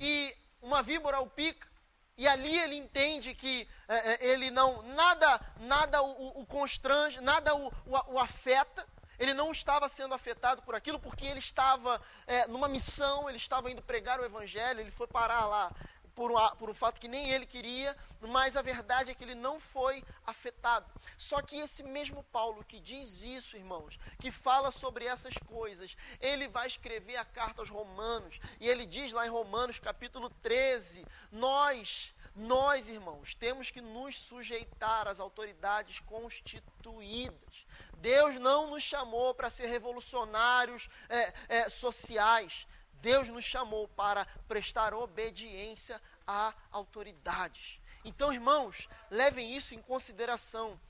e 0.00 0.36
uma 0.60 0.82
víbora 0.82 1.20
o 1.20 1.30
pica. 1.30 1.70
E 2.18 2.26
ali 2.26 2.58
ele 2.58 2.74
entende 2.74 3.32
que 3.34 3.68
é, 3.86 4.14
é 4.14 4.26
ele 4.30 4.50
não 4.50 4.82
nada 4.82 5.40
nada 5.60 6.02
o, 6.02 6.40
o 6.40 6.44
constrange, 6.44 7.20
nada 7.20 7.54
o, 7.54 7.68
o, 7.86 8.14
o 8.14 8.18
afeta 8.18 8.84
ele 9.16 9.32
não 9.32 9.52
estava 9.52 9.88
sendo 9.88 10.12
afetado 10.12 10.62
por 10.62 10.74
aquilo 10.74 10.98
porque 10.98 11.24
ele 11.24 11.38
estava 11.38 12.02
é, 12.26 12.48
numa 12.48 12.66
missão, 12.66 13.28
ele 13.28 13.38
estava 13.38 13.70
indo 13.70 13.80
pregar 13.80 14.18
o 14.18 14.24
evangelho, 14.24 14.80
ele 14.80 14.90
foi 14.90 15.06
parar 15.06 15.46
lá 15.46 15.70
por 16.14 16.30
um, 16.30 16.56
por 16.56 16.70
um 16.70 16.74
fato 16.74 17.00
que 17.00 17.08
nem 17.08 17.30
ele 17.30 17.46
queria, 17.46 17.96
mas 18.20 18.56
a 18.56 18.62
verdade 18.62 19.10
é 19.10 19.14
que 19.14 19.24
ele 19.24 19.34
não 19.34 19.58
foi 19.58 20.02
afetado. 20.26 20.90
Só 21.16 21.40
que 21.42 21.56
esse 21.56 21.82
mesmo 21.82 22.22
Paulo 22.24 22.64
que 22.64 22.80
diz 22.80 23.22
isso, 23.22 23.56
irmãos, 23.56 23.98
que 24.20 24.30
fala 24.30 24.70
sobre 24.70 25.06
essas 25.06 25.34
coisas, 25.46 25.96
ele 26.20 26.48
vai 26.48 26.66
escrever 26.66 27.16
a 27.16 27.24
carta 27.24 27.62
aos 27.62 27.70
Romanos, 27.70 28.38
e 28.60 28.68
ele 28.68 28.86
diz 28.86 29.12
lá 29.12 29.26
em 29.26 29.30
Romanos 29.30 29.78
capítulo 29.78 30.28
13: 30.42 31.04
Nós, 31.30 32.12
nós, 32.34 32.88
irmãos, 32.88 33.34
temos 33.34 33.70
que 33.70 33.80
nos 33.80 34.18
sujeitar 34.18 35.08
às 35.08 35.20
autoridades 35.20 36.00
constituídas. 36.00 37.66
Deus 37.98 38.36
não 38.36 38.70
nos 38.70 38.82
chamou 38.82 39.34
para 39.34 39.50
ser 39.50 39.66
revolucionários 39.66 40.88
é, 41.08 41.32
é, 41.48 41.68
sociais. 41.68 42.66
Deus 43.02 43.28
nos 43.28 43.44
chamou 43.44 43.88
para 43.88 44.24
prestar 44.46 44.94
obediência 44.94 46.00
a 46.26 46.54
autoridades. 46.70 47.80
Então, 48.04 48.32
irmãos, 48.32 48.88
levem 49.10 49.56
isso 49.56 49.74
em 49.74 49.82
consideração. 49.82 50.80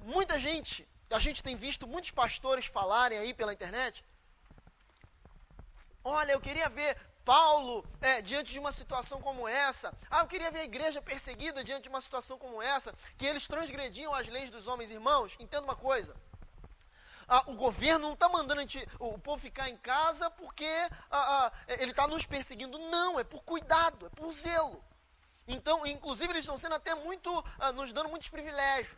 Muita 0.00 0.38
gente, 0.38 0.88
a 1.10 1.18
gente 1.18 1.42
tem 1.42 1.56
visto 1.56 1.86
muitos 1.86 2.10
pastores 2.10 2.64
falarem 2.66 3.18
aí 3.18 3.34
pela 3.34 3.52
internet. 3.52 4.02
Olha, 6.02 6.32
eu 6.32 6.40
queria 6.40 6.70
ver 6.70 6.96
Paulo 7.22 7.84
é, 8.00 8.22
diante 8.22 8.50
de 8.54 8.58
uma 8.58 8.72
situação 8.72 9.20
como 9.20 9.46
essa. 9.46 9.94
Ah, 10.10 10.20
eu 10.20 10.26
queria 10.26 10.50
ver 10.50 10.60
a 10.60 10.64
igreja 10.64 11.02
perseguida 11.02 11.62
diante 11.62 11.82
de 11.82 11.90
uma 11.90 12.00
situação 12.00 12.38
como 12.38 12.62
essa, 12.62 12.94
que 13.18 13.26
eles 13.26 13.46
transgrediam 13.46 14.14
as 14.14 14.26
leis 14.26 14.50
dos 14.50 14.66
homens 14.66 14.90
irmãos. 14.90 15.36
Entenda 15.38 15.64
uma 15.64 15.76
coisa. 15.76 16.16
Ah, 17.28 17.44
o 17.46 17.54
governo 17.54 18.06
não 18.06 18.14
está 18.14 18.28
mandando 18.28 18.62
gente, 18.62 18.88
o 18.98 19.18
povo 19.18 19.38
ficar 19.38 19.68
em 19.68 19.76
casa 19.76 20.30
porque 20.30 20.66
ah, 21.10 21.46
ah, 21.46 21.52
ele 21.68 21.90
está 21.90 22.06
nos 22.06 22.24
perseguindo. 22.24 22.78
Não, 22.78 23.20
é 23.20 23.24
por 23.24 23.42
cuidado, 23.42 24.06
é 24.06 24.08
por 24.08 24.32
zelo. 24.32 24.82
Então, 25.46 25.86
inclusive, 25.86 26.30
eles 26.32 26.44
estão 26.44 26.56
sendo 26.56 26.74
até 26.74 26.94
muito, 26.94 27.30
ah, 27.58 27.72
nos 27.72 27.92
dando 27.92 28.08
muitos 28.08 28.28
privilégios. 28.28 28.96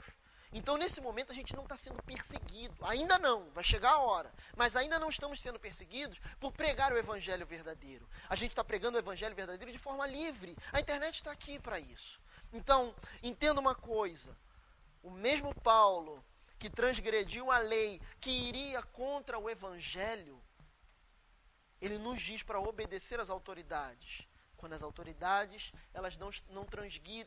Então, 0.52 0.76
nesse 0.76 1.00
momento, 1.00 1.30
a 1.30 1.34
gente 1.34 1.54
não 1.54 1.62
está 1.62 1.76
sendo 1.76 2.02
perseguido. 2.02 2.76
Ainda 2.82 3.18
não, 3.18 3.48
vai 3.50 3.62
chegar 3.62 3.92
a 3.92 3.98
hora. 3.98 4.32
Mas 4.56 4.74
ainda 4.74 4.98
não 4.98 5.08
estamos 5.08 5.40
sendo 5.40 5.60
perseguidos 5.60 6.18
por 6.40 6.52
pregar 6.52 6.92
o 6.92 6.98
evangelho 6.98 7.46
verdadeiro. 7.46 8.08
A 8.28 8.34
gente 8.34 8.50
está 8.50 8.64
pregando 8.64 8.96
o 8.96 9.00
evangelho 9.00 9.34
verdadeiro 9.34 9.72
de 9.72 9.78
forma 9.78 10.06
livre. 10.06 10.56
A 10.72 10.80
internet 10.80 11.14
está 11.16 11.30
aqui 11.30 11.58
para 11.60 11.78
isso. 11.78 12.20
Então, 12.52 12.92
entenda 13.22 13.60
uma 13.60 13.76
coisa: 13.76 14.36
o 15.02 15.10
mesmo 15.10 15.54
Paulo 15.54 16.24
que 16.60 16.68
transgrediu 16.68 17.50
a 17.50 17.56
lei, 17.56 17.98
que 18.20 18.30
iria 18.30 18.82
contra 18.82 19.38
o 19.38 19.48
evangelho, 19.48 20.38
ele 21.80 21.96
nos 21.96 22.20
diz 22.20 22.42
para 22.42 22.60
obedecer 22.60 23.18
às 23.18 23.30
autoridades. 23.30 24.28
Quando 24.58 24.74
as 24.74 24.82
autoridades 24.82 25.72
elas 25.94 26.18
não, 26.18 26.28
não, 26.50 26.66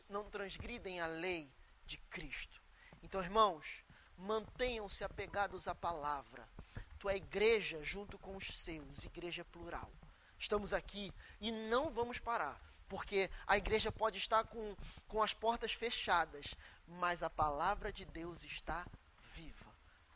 não 0.08 0.30
transgridem 0.30 1.00
a 1.00 1.06
lei 1.06 1.52
de 1.84 1.96
Cristo. 1.98 2.62
Então, 3.02 3.20
irmãos, 3.20 3.84
mantenham-se 4.16 5.02
apegados 5.02 5.66
à 5.66 5.74
palavra. 5.74 6.48
Tu 7.00 7.10
é 7.10 7.16
igreja 7.16 7.82
junto 7.82 8.16
com 8.16 8.36
os 8.36 8.46
seus, 8.46 9.04
igreja 9.04 9.44
plural. 9.44 9.90
Estamos 10.38 10.72
aqui 10.72 11.12
e 11.40 11.50
não 11.50 11.90
vamos 11.90 12.20
parar, 12.20 12.60
porque 12.88 13.28
a 13.48 13.56
igreja 13.56 13.90
pode 13.90 14.18
estar 14.18 14.44
com, 14.44 14.76
com 15.08 15.20
as 15.20 15.34
portas 15.34 15.72
fechadas, 15.72 16.54
mas 16.86 17.20
a 17.20 17.28
palavra 17.28 17.92
de 17.92 18.04
Deus 18.04 18.44
está 18.44 18.82
viva. 18.84 19.03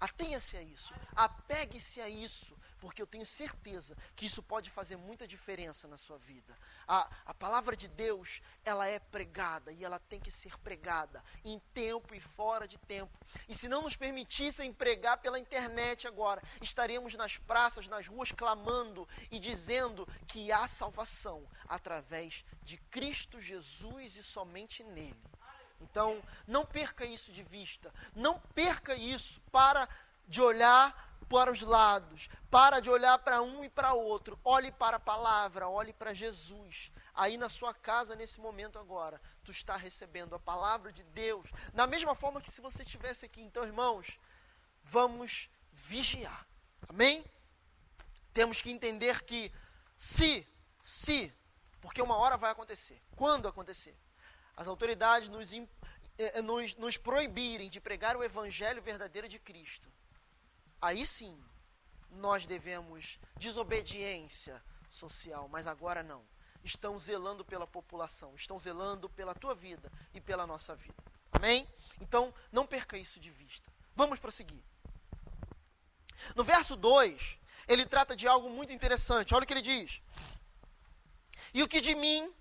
Atenha-se 0.00 0.56
a 0.56 0.62
isso, 0.62 0.94
apegue-se 1.16 2.00
a 2.00 2.08
isso, 2.08 2.56
porque 2.78 3.02
eu 3.02 3.06
tenho 3.06 3.26
certeza 3.26 3.96
que 4.14 4.26
isso 4.26 4.40
pode 4.40 4.70
fazer 4.70 4.96
muita 4.96 5.26
diferença 5.26 5.88
na 5.88 5.98
sua 5.98 6.16
vida. 6.18 6.56
A, 6.86 7.10
a 7.26 7.34
palavra 7.34 7.76
de 7.76 7.88
Deus, 7.88 8.40
ela 8.64 8.86
é 8.86 9.00
pregada 9.00 9.72
e 9.72 9.84
ela 9.84 9.98
tem 9.98 10.20
que 10.20 10.30
ser 10.30 10.56
pregada 10.58 11.22
em 11.44 11.58
tempo 11.74 12.14
e 12.14 12.20
fora 12.20 12.68
de 12.68 12.78
tempo. 12.78 13.18
E 13.48 13.54
se 13.54 13.68
não 13.68 13.82
nos 13.82 13.96
permitissem 13.96 14.72
pregar 14.72 15.18
pela 15.18 15.38
internet 15.38 16.06
agora, 16.06 16.42
estaríamos 16.62 17.14
nas 17.14 17.36
praças, 17.36 17.88
nas 17.88 18.06
ruas, 18.06 18.30
clamando 18.30 19.08
e 19.32 19.40
dizendo 19.40 20.06
que 20.28 20.52
há 20.52 20.66
salvação 20.68 21.44
através 21.68 22.44
de 22.62 22.76
Cristo 22.76 23.40
Jesus 23.40 24.16
e 24.16 24.22
somente 24.22 24.84
nele. 24.84 25.37
Então, 25.80 26.22
não 26.46 26.64
perca 26.64 27.04
isso 27.04 27.32
de 27.32 27.42
vista. 27.42 27.92
Não 28.14 28.38
perca 28.54 28.94
isso 28.94 29.40
para 29.50 29.88
de 30.26 30.40
olhar 30.40 31.08
para 31.28 31.52
os 31.52 31.60
lados, 31.60 32.28
para 32.50 32.80
de 32.80 32.88
olhar 32.88 33.18
para 33.18 33.42
um 33.42 33.62
e 33.62 33.68
para 33.68 33.92
outro. 33.92 34.38
Olhe 34.44 34.72
para 34.72 34.96
a 34.96 35.00
palavra, 35.00 35.68
olhe 35.68 35.92
para 35.92 36.14
Jesus. 36.14 36.90
Aí 37.14 37.36
na 37.36 37.48
sua 37.48 37.74
casa, 37.74 38.16
nesse 38.16 38.40
momento 38.40 38.78
agora, 38.78 39.20
tu 39.44 39.50
está 39.50 39.76
recebendo 39.76 40.34
a 40.34 40.38
palavra 40.38 40.92
de 40.92 41.02
Deus. 41.02 41.50
Da 41.74 41.86
mesma 41.86 42.14
forma 42.14 42.40
que 42.40 42.50
se 42.50 42.60
você 42.60 42.82
estivesse 42.82 43.26
aqui. 43.26 43.42
Então, 43.42 43.64
irmãos, 43.64 44.18
vamos 44.82 45.50
vigiar. 45.72 46.46
Amém? 46.88 47.24
Temos 48.32 48.62
que 48.62 48.70
entender 48.70 49.22
que 49.24 49.52
se, 49.96 50.46
se, 50.82 51.32
porque 51.80 52.00
uma 52.00 52.16
hora 52.16 52.36
vai 52.36 52.52
acontecer. 52.52 53.02
Quando 53.16 53.48
acontecer? 53.48 53.96
As 54.58 54.66
autoridades 54.66 55.28
nos, 55.28 55.52
eh, 55.52 55.68
eh, 56.18 56.42
nos, 56.42 56.74
nos 56.74 56.96
proibirem 56.96 57.70
de 57.70 57.80
pregar 57.80 58.16
o 58.16 58.24
evangelho 58.24 58.82
verdadeiro 58.82 59.28
de 59.28 59.38
Cristo, 59.38 59.88
aí 60.82 61.06
sim 61.06 61.40
nós 62.10 62.44
devemos 62.44 63.20
desobediência 63.36 64.60
social, 64.90 65.48
mas 65.48 65.68
agora 65.68 66.02
não. 66.02 66.26
estão 66.64 66.98
zelando 66.98 67.44
pela 67.44 67.68
população, 67.68 68.34
estão 68.34 68.58
zelando 68.58 69.08
pela 69.08 69.32
tua 69.32 69.54
vida 69.54 69.92
e 70.12 70.20
pela 70.20 70.44
nossa 70.44 70.74
vida. 70.74 71.04
Amém? 71.30 71.64
Então, 72.00 72.34
não 72.50 72.66
perca 72.66 72.98
isso 72.98 73.20
de 73.20 73.30
vista. 73.30 73.72
Vamos 73.94 74.18
prosseguir. 74.18 74.62
No 76.34 76.42
verso 76.42 76.74
2, 76.74 77.38
ele 77.68 77.86
trata 77.86 78.16
de 78.16 78.26
algo 78.26 78.50
muito 78.50 78.72
interessante. 78.72 79.34
Olha 79.34 79.44
o 79.44 79.46
que 79.46 79.52
ele 79.52 79.62
diz. 79.62 80.02
E 81.54 81.62
o 81.62 81.68
que 81.68 81.80
de 81.80 81.94
mim, 81.94 82.34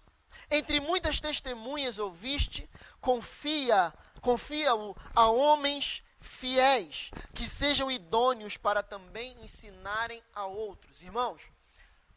entre 0.49 0.79
muitas 0.79 1.19
testemunhas 1.19 1.97
ouviste, 1.97 2.69
confia, 3.01 3.93
confia-o 4.21 4.95
a 5.15 5.29
homens 5.29 6.03
fiéis, 6.19 7.11
que 7.33 7.47
sejam 7.47 7.91
idôneos 7.91 8.57
para 8.57 8.81
também 8.81 9.37
ensinarem 9.43 10.21
a 10.33 10.45
outros. 10.45 11.01
Irmãos, 11.01 11.41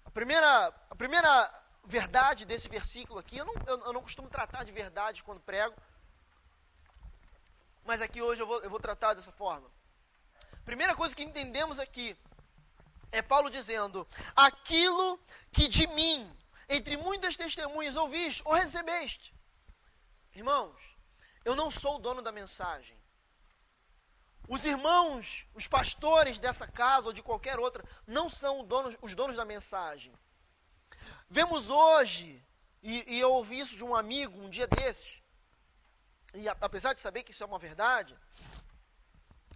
a 0.04 0.10
primeira, 0.10 0.66
a 0.90 0.96
primeira 0.96 1.62
verdade 1.84 2.44
desse 2.44 2.68
versículo 2.68 3.18
aqui, 3.18 3.38
eu 3.38 3.44
não, 3.44 3.54
eu, 3.66 3.84
eu 3.86 3.92
não 3.92 4.02
costumo 4.02 4.28
tratar 4.28 4.64
de 4.64 4.72
verdade 4.72 5.22
quando 5.22 5.40
prego, 5.40 5.74
mas 7.84 8.00
aqui 8.00 8.22
hoje 8.22 8.40
eu 8.42 8.46
vou, 8.46 8.60
eu 8.60 8.70
vou 8.70 8.80
tratar 8.80 9.14
dessa 9.14 9.32
forma. 9.32 9.68
Primeira 10.64 10.94
coisa 10.94 11.14
que 11.14 11.22
entendemos 11.22 11.78
aqui 11.78 12.16
é 13.10 13.22
Paulo 13.22 13.50
dizendo: 13.50 14.06
aquilo 14.36 15.18
que 15.50 15.68
de 15.68 15.86
mim, 15.88 16.30
entre 16.70 16.96
muitas 16.96 17.36
testemunhas, 17.36 17.96
ouviste 17.96 18.42
ou 18.44 18.54
recebeste. 18.54 19.34
Irmãos, 20.32 20.80
eu 21.44 21.56
não 21.56 21.70
sou 21.70 21.96
o 21.96 21.98
dono 21.98 22.22
da 22.22 22.30
mensagem. 22.30 22.96
Os 24.48 24.64
irmãos, 24.64 25.46
os 25.52 25.66
pastores 25.66 26.38
dessa 26.38 26.66
casa 26.66 27.08
ou 27.08 27.12
de 27.12 27.22
qualquer 27.22 27.58
outra, 27.58 27.84
não 28.06 28.28
são 28.28 28.64
donos, 28.64 28.96
os 29.02 29.14
donos 29.14 29.36
da 29.36 29.44
mensagem. 29.44 30.12
Vemos 31.28 31.68
hoje, 31.68 32.44
e, 32.82 33.16
e 33.16 33.20
eu 33.20 33.32
ouvi 33.32 33.58
isso 33.58 33.76
de 33.76 33.84
um 33.84 33.94
amigo 33.94 34.40
um 34.40 34.48
dia 34.48 34.66
desses, 34.66 35.20
e 36.34 36.48
apesar 36.48 36.92
de 36.92 37.00
saber 37.00 37.24
que 37.24 37.32
isso 37.32 37.42
é 37.42 37.46
uma 37.46 37.58
verdade, 37.58 38.16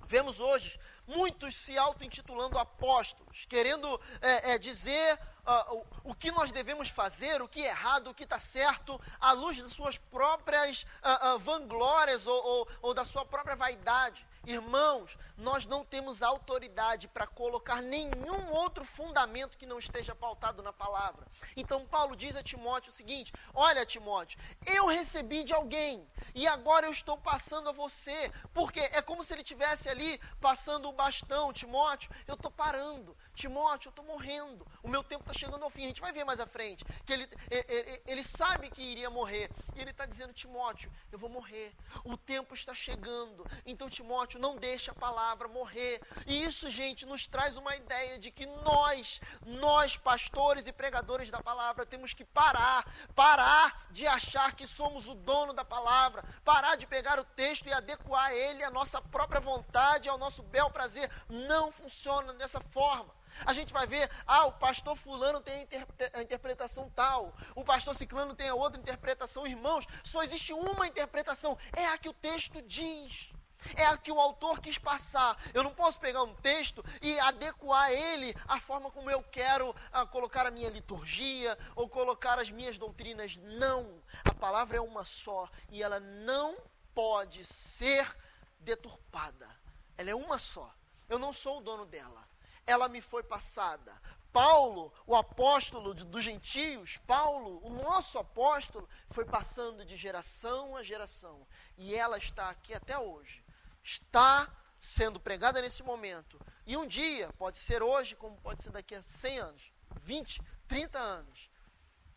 vemos 0.06 0.40
hoje 0.40 0.78
muitos 1.06 1.54
se 1.56 1.76
auto-intitulando 1.76 2.58
apóstolos, 2.58 3.46
querendo 3.48 4.00
é, 4.20 4.52
é, 4.52 4.58
dizer 4.58 5.18
uh, 5.46 5.74
o, 5.76 6.10
o, 6.10 6.14
que 6.14 6.30
nós 6.30 6.50
devemos 6.50 6.88
fazer, 6.88 7.42
o 7.42 7.48
que 7.48 7.62
é 7.64 7.68
errado, 7.68 8.08
o 8.08 8.14
que 8.14 8.24
está 8.24 8.38
certo, 8.38 9.00
à 9.20 9.32
luz 9.32 9.60
das 9.60 9.72
suas 9.72 9.98
próprias 9.98 10.82
uh, 10.82 11.34
uh, 11.34 11.38
vanglórias 11.38 12.26
ou, 12.26 12.44
ou, 12.44 12.68
ou 12.82 12.94
da 12.94 13.04
sua 13.04 13.24
própria 13.24 13.56
vaidade. 13.56 14.26
Irmãos, 14.46 15.16
nós 15.38 15.64
não 15.64 15.82
temos 15.82 16.22
autoridade 16.22 17.08
para 17.08 17.26
colocar 17.26 17.80
nenhum 17.80 18.50
outro 18.50 18.84
fundamento 18.84 19.56
que 19.56 19.64
não 19.64 19.78
esteja 19.78 20.14
pautado 20.14 20.62
na 20.62 20.72
palavra. 20.72 21.26
Então, 21.56 21.86
Paulo 21.86 22.14
diz 22.14 22.36
a 22.36 22.42
Timóteo 22.42 22.90
o 22.90 22.92
seguinte: 22.92 23.32
Olha, 23.54 23.86
Timóteo, 23.86 24.38
eu 24.66 24.86
recebi 24.86 25.44
de 25.44 25.54
alguém 25.54 26.06
e 26.34 26.46
agora 26.46 26.86
eu 26.86 26.92
estou 26.92 27.16
passando 27.16 27.70
a 27.70 27.72
você, 27.72 28.30
porque 28.52 28.80
é 28.80 29.00
como 29.00 29.24
se 29.24 29.32
ele 29.32 29.42
tivesse 29.42 29.88
ali 29.88 30.20
passando 30.40 30.92
bastão. 30.94 31.52
Timóteo, 31.52 32.10
eu 32.26 32.34
estou 32.34 32.50
parando. 32.50 33.16
Timóteo, 33.34 33.88
eu 33.88 33.90
estou 33.90 34.04
morrendo. 34.04 34.66
O 34.82 34.88
meu 34.88 35.02
tempo 35.02 35.22
está 35.22 35.32
chegando 35.32 35.62
ao 35.62 35.70
fim. 35.70 35.84
A 35.84 35.88
gente 35.88 36.00
vai 36.00 36.12
ver 36.12 36.24
mais 36.24 36.40
à 36.40 36.46
frente 36.46 36.84
que 37.04 37.12
ele, 37.12 37.28
ele, 37.50 38.02
ele 38.06 38.22
sabe 38.22 38.70
que 38.70 38.82
iria 38.82 39.10
morrer 39.10 39.50
e 39.74 39.80
ele 39.80 39.90
está 39.90 40.06
dizendo: 40.06 40.32
Timóteo, 40.32 40.90
eu 41.10 41.18
vou 41.18 41.28
morrer. 41.28 41.74
O 42.04 42.16
tempo 42.16 42.54
está 42.54 42.74
chegando. 42.74 43.44
Então, 43.66 43.88
Timóteo, 43.88 44.40
não 44.40 44.56
deixe 44.56 44.90
a 44.90 44.94
palavra 44.94 45.48
morrer. 45.48 46.00
E 46.26 46.42
isso, 46.44 46.70
gente, 46.70 47.04
nos 47.04 47.26
traz 47.26 47.56
uma 47.56 47.74
ideia 47.74 48.18
de 48.18 48.30
que 48.30 48.46
nós, 48.46 49.20
nós, 49.44 49.96
pastores 49.96 50.66
e 50.66 50.72
pregadores 50.72 51.30
da 51.30 51.42
palavra, 51.42 51.84
temos 51.84 52.14
que 52.14 52.24
parar, 52.24 52.84
parar 53.14 53.86
de 53.90 54.06
achar 54.06 54.54
que 54.54 54.66
somos 54.66 55.08
o 55.08 55.14
dono 55.14 55.52
da 55.52 55.64
palavra, 55.64 56.24
parar 56.44 56.76
de 56.76 56.86
pegar 56.86 57.18
o 57.18 57.24
texto 57.24 57.66
e 57.66 57.72
adequar 57.72 58.32
ele 58.32 58.62
à 58.62 58.70
nossa 58.70 59.00
própria 59.00 59.40
vontade, 59.40 60.08
ao 60.08 60.18
nosso 60.18 60.42
bel 60.42 60.70
prazer. 60.70 60.83
Não 61.28 61.72
funciona 61.72 62.32
dessa 62.34 62.60
forma. 62.60 63.14
A 63.44 63.52
gente 63.52 63.72
vai 63.72 63.86
ver, 63.86 64.08
ah, 64.26 64.46
o 64.46 64.52
pastor 64.52 64.96
fulano 64.96 65.40
tem 65.40 65.66
a, 66.14 66.18
a, 66.18 66.22
interpretação 66.22 66.90
tal, 66.94 67.34
o 67.54 67.64
pastor 67.64 67.94
ciclano 67.94 68.34
tem 68.34 68.48
a 68.48 68.54
outra 68.54 68.80
interpretação. 68.80 69.46
Irmãos, 69.46 69.86
só 70.04 70.22
existe 70.22 70.52
uma 70.52 70.86
interpretação, 70.86 71.58
é 71.72 71.86
a 71.86 71.98
que 71.98 72.08
o 72.08 72.12
texto 72.12 72.62
diz. 72.62 73.28
É 73.76 73.86
a 73.86 73.96
que 73.96 74.12
o 74.12 74.20
autor 74.20 74.60
quis 74.60 74.76
passar. 74.76 75.38
Eu 75.54 75.62
não 75.62 75.72
posso 75.72 75.98
pegar 75.98 76.22
um 76.22 76.34
texto 76.34 76.84
e 77.00 77.18
adequar 77.20 77.90
ele 77.90 78.36
à 78.46 78.60
forma 78.60 78.90
como 78.90 79.10
eu 79.10 79.22
quero 79.22 79.74
ah, 79.90 80.04
colocar 80.04 80.46
a 80.46 80.50
minha 80.50 80.68
liturgia 80.68 81.56
ou 81.74 81.88
colocar 81.88 82.38
as 82.38 82.50
minhas 82.50 82.76
doutrinas. 82.76 83.36
Não. 83.36 84.02
A 84.22 84.34
palavra 84.34 84.76
é 84.76 84.80
uma 84.80 85.04
só 85.04 85.48
e 85.70 85.82
ela 85.82 85.98
não 85.98 86.56
pode 86.94 87.42
ser 87.42 88.14
deturpada. 88.60 89.48
Ela 89.96 90.10
é 90.10 90.14
uma 90.14 90.38
só. 90.38 90.72
Eu 91.08 91.18
não 91.18 91.32
sou 91.32 91.58
o 91.58 91.62
dono 91.62 91.86
dela. 91.86 92.26
Ela 92.66 92.88
me 92.88 93.00
foi 93.00 93.22
passada. 93.22 93.94
Paulo, 94.32 94.92
o 95.06 95.14
apóstolo 95.14 95.94
dos 95.94 96.22
gentios, 96.22 96.96
Paulo, 97.06 97.60
o 97.64 97.70
nosso 97.70 98.18
apóstolo, 98.18 98.88
foi 99.10 99.24
passando 99.24 99.84
de 99.84 99.96
geração 99.96 100.76
a 100.76 100.82
geração. 100.82 101.46
E 101.76 101.94
ela 101.94 102.18
está 102.18 102.50
aqui 102.50 102.74
até 102.74 102.98
hoje 102.98 103.44
está 103.84 104.50
sendo 104.78 105.20
pregada 105.20 105.60
nesse 105.60 105.82
momento. 105.82 106.40
E 106.66 106.76
um 106.76 106.86
dia, 106.86 107.30
pode 107.34 107.58
ser 107.58 107.82
hoje, 107.82 108.16
como 108.16 108.40
pode 108.40 108.62
ser 108.62 108.70
daqui 108.70 108.94
a 108.94 109.02
100 109.02 109.38
anos, 109.38 109.72
20, 109.96 110.40
30 110.66 110.98
anos. 110.98 111.50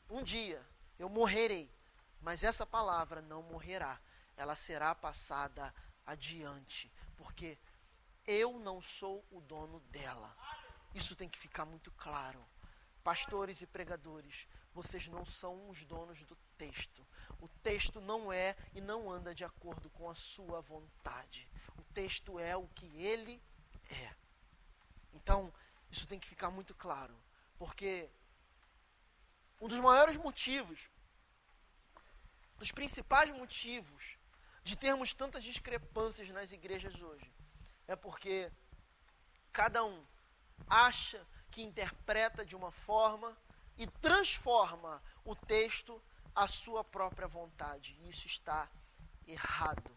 Um 0.09 0.23
dia 0.23 0.65
eu 0.97 1.09
morrerei, 1.09 1.69
mas 2.21 2.43
essa 2.43 2.65
palavra 2.65 3.21
não 3.21 3.43
morrerá. 3.43 3.99
Ela 4.37 4.55
será 4.55 4.95
passada 4.95 5.73
adiante, 6.05 6.91
porque 7.17 7.57
eu 8.25 8.59
não 8.59 8.81
sou 8.81 9.25
o 9.31 9.41
dono 9.41 9.79
dela. 9.81 10.35
Isso 10.93 11.15
tem 11.15 11.27
que 11.27 11.37
ficar 11.37 11.65
muito 11.65 11.91
claro. 11.91 12.45
Pastores 13.03 13.61
e 13.61 13.67
pregadores, 13.67 14.47
vocês 14.73 15.07
não 15.07 15.25
são 15.25 15.69
os 15.69 15.83
donos 15.83 16.23
do 16.23 16.35
texto. 16.57 17.05
O 17.41 17.47
texto 17.47 17.99
não 17.99 18.31
é 18.31 18.55
e 18.73 18.81
não 18.81 19.11
anda 19.11 19.33
de 19.35 19.43
acordo 19.43 19.89
com 19.89 20.09
a 20.09 20.15
sua 20.15 20.61
vontade 20.61 21.49
texto 21.97 22.37
é 22.39 22.55
o 22.55 22.67
que 22.67 22.85
ele 23.01 23.41
é. 23.89 24.15
Então, 25.15 25.51
isso 25.89 26.05
tem 26.05 26.19
que 26.19 26.27
ficar 26.27 26.51
muito 26.51 26.75
claro, 26.75 27.17
porque 27.57 28.07
um 29.59 29.67
dos 29.67 29.79
maiores 29.79 30.15
motivos, 30.15 30.79
dos 32.59 32.71
principais 32.71 33.31
motivos 33.31 34.16
de 34.67 34.75
termos 34.75 35.13
tantas 35.13 35.45
discrepâncias 35.45 36.29
nas 36.29 36.51
igrejas 36.51 37.01
hoje, 37.01 37.31
é 37.87 37.95
porque 37.95 38.51
cada 39.53 39.81
um 39.85 40.05
acha 40.69 41.25
que 41.49 41.61
interpreta 41.61 42.45
de 42.45 42.53
uma 42.53 42.69
forma 42.69 43.35
e 43.77 43.87
transforma 43.87 45.01
o 45.23 45.33
texto 45.33 46.01
à 46.35 46.47
sua 46.47 46.83
própria 46.83 47.29
vontade. 47.29 47.97
E 48.01 48.09
isso 48.09 48.27
está 48.27 48.69
errado. 49.25 49.89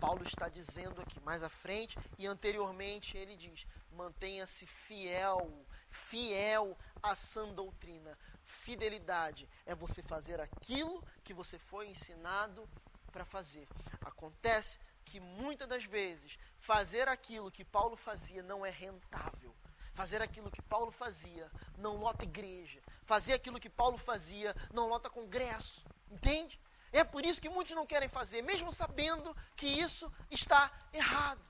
Paulo 0.00 0.24
está 0.24 0.48
dizendo 0.48 1.00
aqui 1.00 1.20
mais 1.20 1.44
à 1.44 1.48
frente 1.48 1.96
e 2.18 2.26
anteriormente 2.26 3.16
ele 3.16 3.36
diz: 3.36 3.68
mantenha-se 3.92 4.66
fiel, 4.66 5.64
fiel 5.88 6.76
à 7.00 7.14
sã 7.14 7.54
doutrina. 7.54 8.18
Fidelidade 8.42 9.48
é 9.64 9.76
você 9.76 10.02
fazer 10.02 10.40
aquilo 10.40 11.06
que 11.22 11.32
você 11.32 11.56
foi 11.56 11.86
ensinado 11.86 12.68
para 13.10 13.24
fazer. 13.24 13.68
Acontece 14.00 14.78
que 15.04 15.20
muitas 15.20 15.66
das 15.66 15.84
vezes 15.84 16.38
fazer 16.56 17.08
aquilo 17.08 17.50
que 17.50 17.64
Paulo 17.64 17.96
fazia 17.96 18.42
não 18.42 18.64
é 18.64 18.70
rentável. 18.70 19.54
Fazer 19.94 20.22
aquilo 20.22 20.50
que 20.50 20.62
Paulo 20.62 20.92
fazia 20.92 21.50
não 21.76 21.96
lota 21.96 22.24
igreja. 22.24 22.80
Fazer 23.04 23.32
aquilo 23.32 23.58
que 23.58 23.70
Paulo 23.70 23.98
fazia 23.98 24.54
não 24.72 24.88
lota 24.88 25.10
congresso. 25.10 25.84
Entende? 26.10 26.60
É 26.92 27.04
por 27.04 27.24
isso 27.24 27.40
que 27.40 27.48
muitos 27.48 27.74
não 27.74 27.86
querem 27.86 28.08
fazer, 28.08 28.42
mesmo 28.42 28.72
sabendo 28.72 29.36
que 29.56 29.66
isso 29.66 30.10
está 30.30 30.70
errado. 30.92 31.42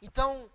Então, 0.00 0.50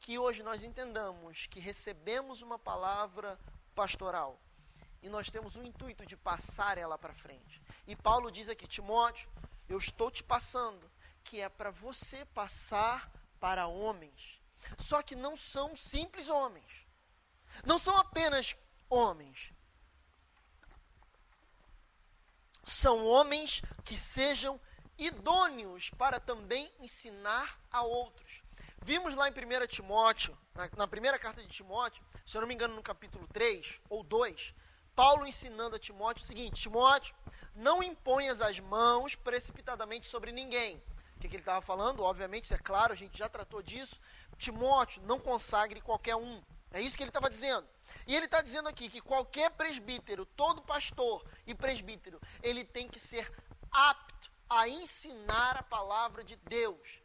que 0.00 0.18
hoje 0.18 0.42
nós 0.42 0.62
entendamos 0.62 1.46
que 1.46 1.60
recebemos 1.60 2.40
uma 2.40 2.58
palavra 2.58 3.38
pastoral 3.74 4.40
e 5.02 5.08
nós 5.08 5.30
temos 5.30 5.56
o 5.56 5.62
intuito 5.62 6.06
de 6.06 6.16
passar 6.16 6.78
ela 6.78 6.96
para 6.96 7.14
frente. 7.14 7.60
E 7.88 7.96
Paulo 7.96 8.30
diz 8.30 8.48
aqui, 8.48 8.68
Timóteo, 8.68 9.28
eu 9.68 9.78
estou 9.78 10.10
te 10.10 10.22
passando, 10.22 10.88
que 11.24 11.40
é 11.40 11.48
para 11.48 11.70
você 11.70 12.24
passar 12.26 13.10
para 13.40 13.66
homens. 13.66 14.40
Só 14.76 15.02
que 15.02 15.16
não 15.16 15.36
são 15.36 15.74
simples 15.74 16.28
homens. 16.28 16.86
Não 17.64 17.78
são 17.78 17.96
apenas 17.96 18.54
homens, 18.90 19.52
são 22.62 23.06
homens 23.06 23.62
que 23.84 23.96
sejam 23.96 24.60
idôneos 24.98 25.90
para 25.90 26.20
também 26.20 26.70
ensinar 26.80 27.58
a 27.70 27.82
outros. 27.82 28.42
Vimos 28.84 29.14
lá 29.14 29.28
em 29.28 29.32
1 29.32 29.66
Timóteo, 29.66 30.36
na, 30.54 30.68
na, 30.76 30.86
primeira 30.86 31.18
carta 31.18 31.42
de 31.42 31.48
Timóteo, 31.48 32.04
se 32.26 32.36
eu 32.36 32.40
não 32.42 32.48
me 32.48 32.54
engano, 32.54 32.74
no 32.74 32.82
capítulo 32.82 33.26
3 33.28 33.80
ou 33.88 34.02
2, 34.02 34.54
Paulo 34.98 35.28
ensinando 35.28 35.76
a 35.76 35.78
Timóteo 35.78 36.24
o 36.24 36.26
seguinte: 36.26 36.60
Timóteo, 36.62 37.14
não 37.54 37.80
imponhas 37.84 38.40
as 38.40 38.58
mãos 38.58 39.14
precipitadamente 39.14 40.08
sobre 40.08 40.32
ninguém. 40.32 40.82
O 41.14 41.20
que, 41.20 41.28
que 41.28 41.36
ele 41.36 41.42
estava 41.42 41.60
falando? 41.60 42.02
Obviamente, 42.02 42.46
isso 42.46 42.54
é 42.54 42.58
claro, 42.58 42.92
a 42.92 42.96
gente 42.96 43.16
já 43.16 43.28
tratou 43.28 43.62
disso. 43.62 44.00
Timóteo, 44.36 45.00
não 45.04 45.20
consagre 45.20 45.80
qualquer 45.80 46.16
um. 46.16 46.42
É 46.72 46.80
isso 46.80 46.96
que 46.96 47.04
ele 47.04 47.10
estava 47.10 47.30
dizendo. 47.30 47.64
E 48.08 48.16
ele 48.16 48.24
está 48.24 48.42
dizendo 48.42 48.68
aqui 48.68 48.88
que 48.88 49.00
qualquer 49.00 49.50
presbítero, 49.52 50.26
todo 50.26 50.62
pastor 50.62 51.24
e 51.46 51.54
presbítero, 51.54 52.20
ele 52.42 52.64
tem 52.64 52.88
que 52.88 52.98
ser 52.98 53.32
apto 53.70 54.32
a 54.50 54.68
ensinar 54.68 55.58
a 55.58 55.62
palavra 55.62 56.24
de 56.24 56.34
Deus. 56.34 57.00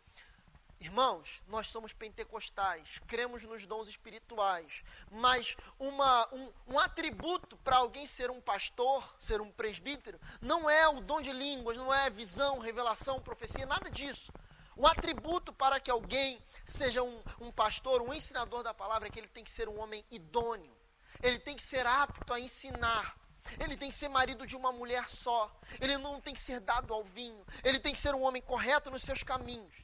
Irmãos, 0.84 1.42
nós 1.48 1.70
somos 1.70 1.94
pentecostais, 1.94 3.00
cremos 3.08 3.46
nos 3.46 3.66
dons 3.66 3.88
espirituais, 3.88 4.84
mas 5.10 5.56
uma, 5.80 6.28
um, 6.34 6.52
um 6.68 6.78
atributo 6.78 7.56
para 7.56 7.78
alguém 7.78 8.06
ser 8.06 8.30
um 8.30 8.42
pastor, 8.42 9.16
ser 9.18 9.40
um 9.40 9.50
presbítero, 9.50 10.20
não 10.42 10.70
é 10.70 10.86
o 10.90 11.00
dom 11.00 11.22
de 11.22 11.32
línguas, 11.32 11.78
não 11.78 11.94
é 11.94 12.10
visão, 12.10 12.60
revelação, 12.60 13.22
profecia, 13.22 13.66
nada 13.66 13.90
disso. 13.90 14.30
Um 14.76 14.86
atributo 14.86 15.54
para 15.54 15.80
que 15.80 15.90
alguém 15.90 16.38
seja 16.66 17.02
um, 17.02 17.24
um 17.40 17.50
pastor, 17.50 18.02
um 18.02 18.14
ensinador 18.14 18.62
da 18.62 18.74
palavra, 18.74 19.08
é 19.08 19.10
que 19.10 19.22
ele 19.22 19.30
tem 19.30 19.46
que 19.46 19.52
ser 19.52 19.70
um 19.70 19.80
homem 19.80 20.04
idôneo, 20.12 20.76
ele 21.22 21.40
tem 21.40 21.56
que 21.56 21.64
ser 21.64 21.88
apto 21.88 22.34
a 22.34 22.42
ensinar. 22.42 23.18
Ele 23.60 23.76
tem 23.76 23.90
que 23.90 23.96
ser 23.96 24.08
marido 24.08 24.48
de 24.48 24.56
uma 24.56 24.72
mulher 24.72 25.10
só. 25.10 25.54
Ele 25.82 25.98
não 25.98 26.20
tem 26.22 26.34
que 26.34 26.40
ser 26.40 26.62
dado 26.62 26.94
ao 26.94 27.04
vinho. 27.04 27.46
Ele 27.62 27.78
tem 27.78 27.92
que 27.92 28.00
ser 28.00 28.16
um 28.16 28.22
homem 28.22 28.42
correto 28.42 28.90
nos 28.90 29.04
seus 29.04 29.22
caminhos. 29.22 29.83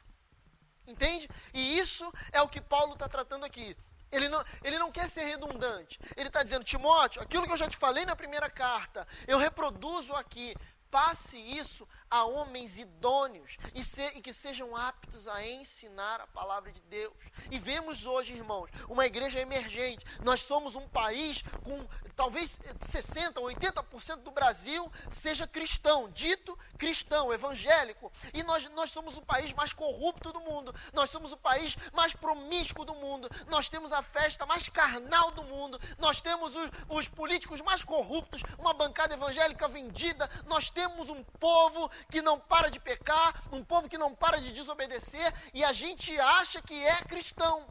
Entende? 0.89 1.29
E 1.53 1.77
isso 1.77 2.11
é 2.31 2.41
o 2.41 2.47
que 2.47 2.59
Paulo 2.59 2.93
está 2.93 3.07
tratando 3.07 3.45
aqui. 3.45 3.77
Ele 4.11 4.27
não, 4.27 4.43
ele 4.63 4.79
não 4.79 4.91
quer 4.91 5.07
ser 5.07 5.23
redundante. 5.23 5.99
Ele 6.17 6.27
está 6.27 6.41
dizendo, 6.41 6.63
Timóteo, 6.63 7.21
aquilo 7.21 7.45
que 7.45 7.53
eu 7.53 7.57
já 7.57 7.67
te 7.67 7.77
falei 7.77 8.05
na 8.05 8.15
primeira 8.15 8.49
carta, 8.49 9.07
eu 9.27 9.37
reproduzo 9.37 10.13
aqui. 10.15 10.55
Passe 10.89 11.37
isso 11.37 11.87
a 12.09 12.25
homens 12.25 12.77
idôneos 12.77 13.57
e, 13.75 13.83
se, 13.83 14.01
e, 14.15 14.21
que 14.21 14.33
sejam 14.33 14.75
aptos 14.75 15.27
a 15.27 15.45
ensinar 15.45 16.21
a 16.21 16.27
palavra 16.27 16.71
de 16.71 16.81
Deus. 16.81 17.13
E 17.51 17.59
vemos 17.59 18.05
hoje, 18.05 18.33
irmãos, 18.33 18.69
uma 18.87 19.05
igreja 19.05 19.39
emergente. 19.39 20.05
Nós 20.23 20.41
somos 20.41 20.75
um 20.75 20.87
país 20.87 21.43
com 21.63 21.87
talvez 22.15 22.59
60% 22.79 23.37
ou 23.37 23.45
80% 23.45 24.17
do 24.17 24.31
Brasil 24.31 24.91
seja 25.09 25.47
cristão, 25.47 26.09
dito 26.09 26.57
cristão, 26.77 27.33
evangélico. 27.33 28.11
E 28.33 28.41
nós, 28.43 28.67
nós 28.69 28.91
somos 28.91 29.17
o 29.17 29.21
país 29.21 29.53
mais 29.53 29.73
corrupto 29.73 30.31
do 30.31 30.39
mundo. 30.39 30.73
Nós 30.93 31.09
somos 31.09 31.31
o 31.31 31.37
país 31.37 31.77
mais 31.93 32.13
promíscuo 32.13 32.85
do 32.85 32.95
mundo. 32.95 33.29
Nós 33.47 33.69
temos 33.69 33.91
a 33.91 34.01
festa 34.01 34.45
mais 34.45 34.67
carnal 34.69 35.31
do 35.31 35.43
mundo. 35.43 35.79
Nós 35.97 36.21
temos 36.21 36.55
os, 36.55 36.69
os 36.89 37.07
políticos 37.07 37.61
mais 37.61 37.83
corruptos, 37.83 38.41
uma 38.57 38.73
bancada 38.73 39.13
evangélica 39.13 39.67
vendida. 39.67 40.29
Nós 40.45 40.69
temos 40.69 41.09
um 41.09 41.23
povo 41.23 41.91
que 42.09 42.21
não 42.21 42.39
para 42.39 42.69
de 42.69 42.79
pecar, 42.79 43.43
um 43.51 43.63
povo 43.63 43.89
que 43.89 43.97
não 43.97 44.13
para 44.13 44.39
de 44.39 44.51
desobedecer, 44.51 45.33
e 45.53 45.63
a 45.63 45.73
gente 45.73 46.17
acha 46.19 46.61
que 46.61 46.73
é 46.85 47.01
cristão. 47.03 47.67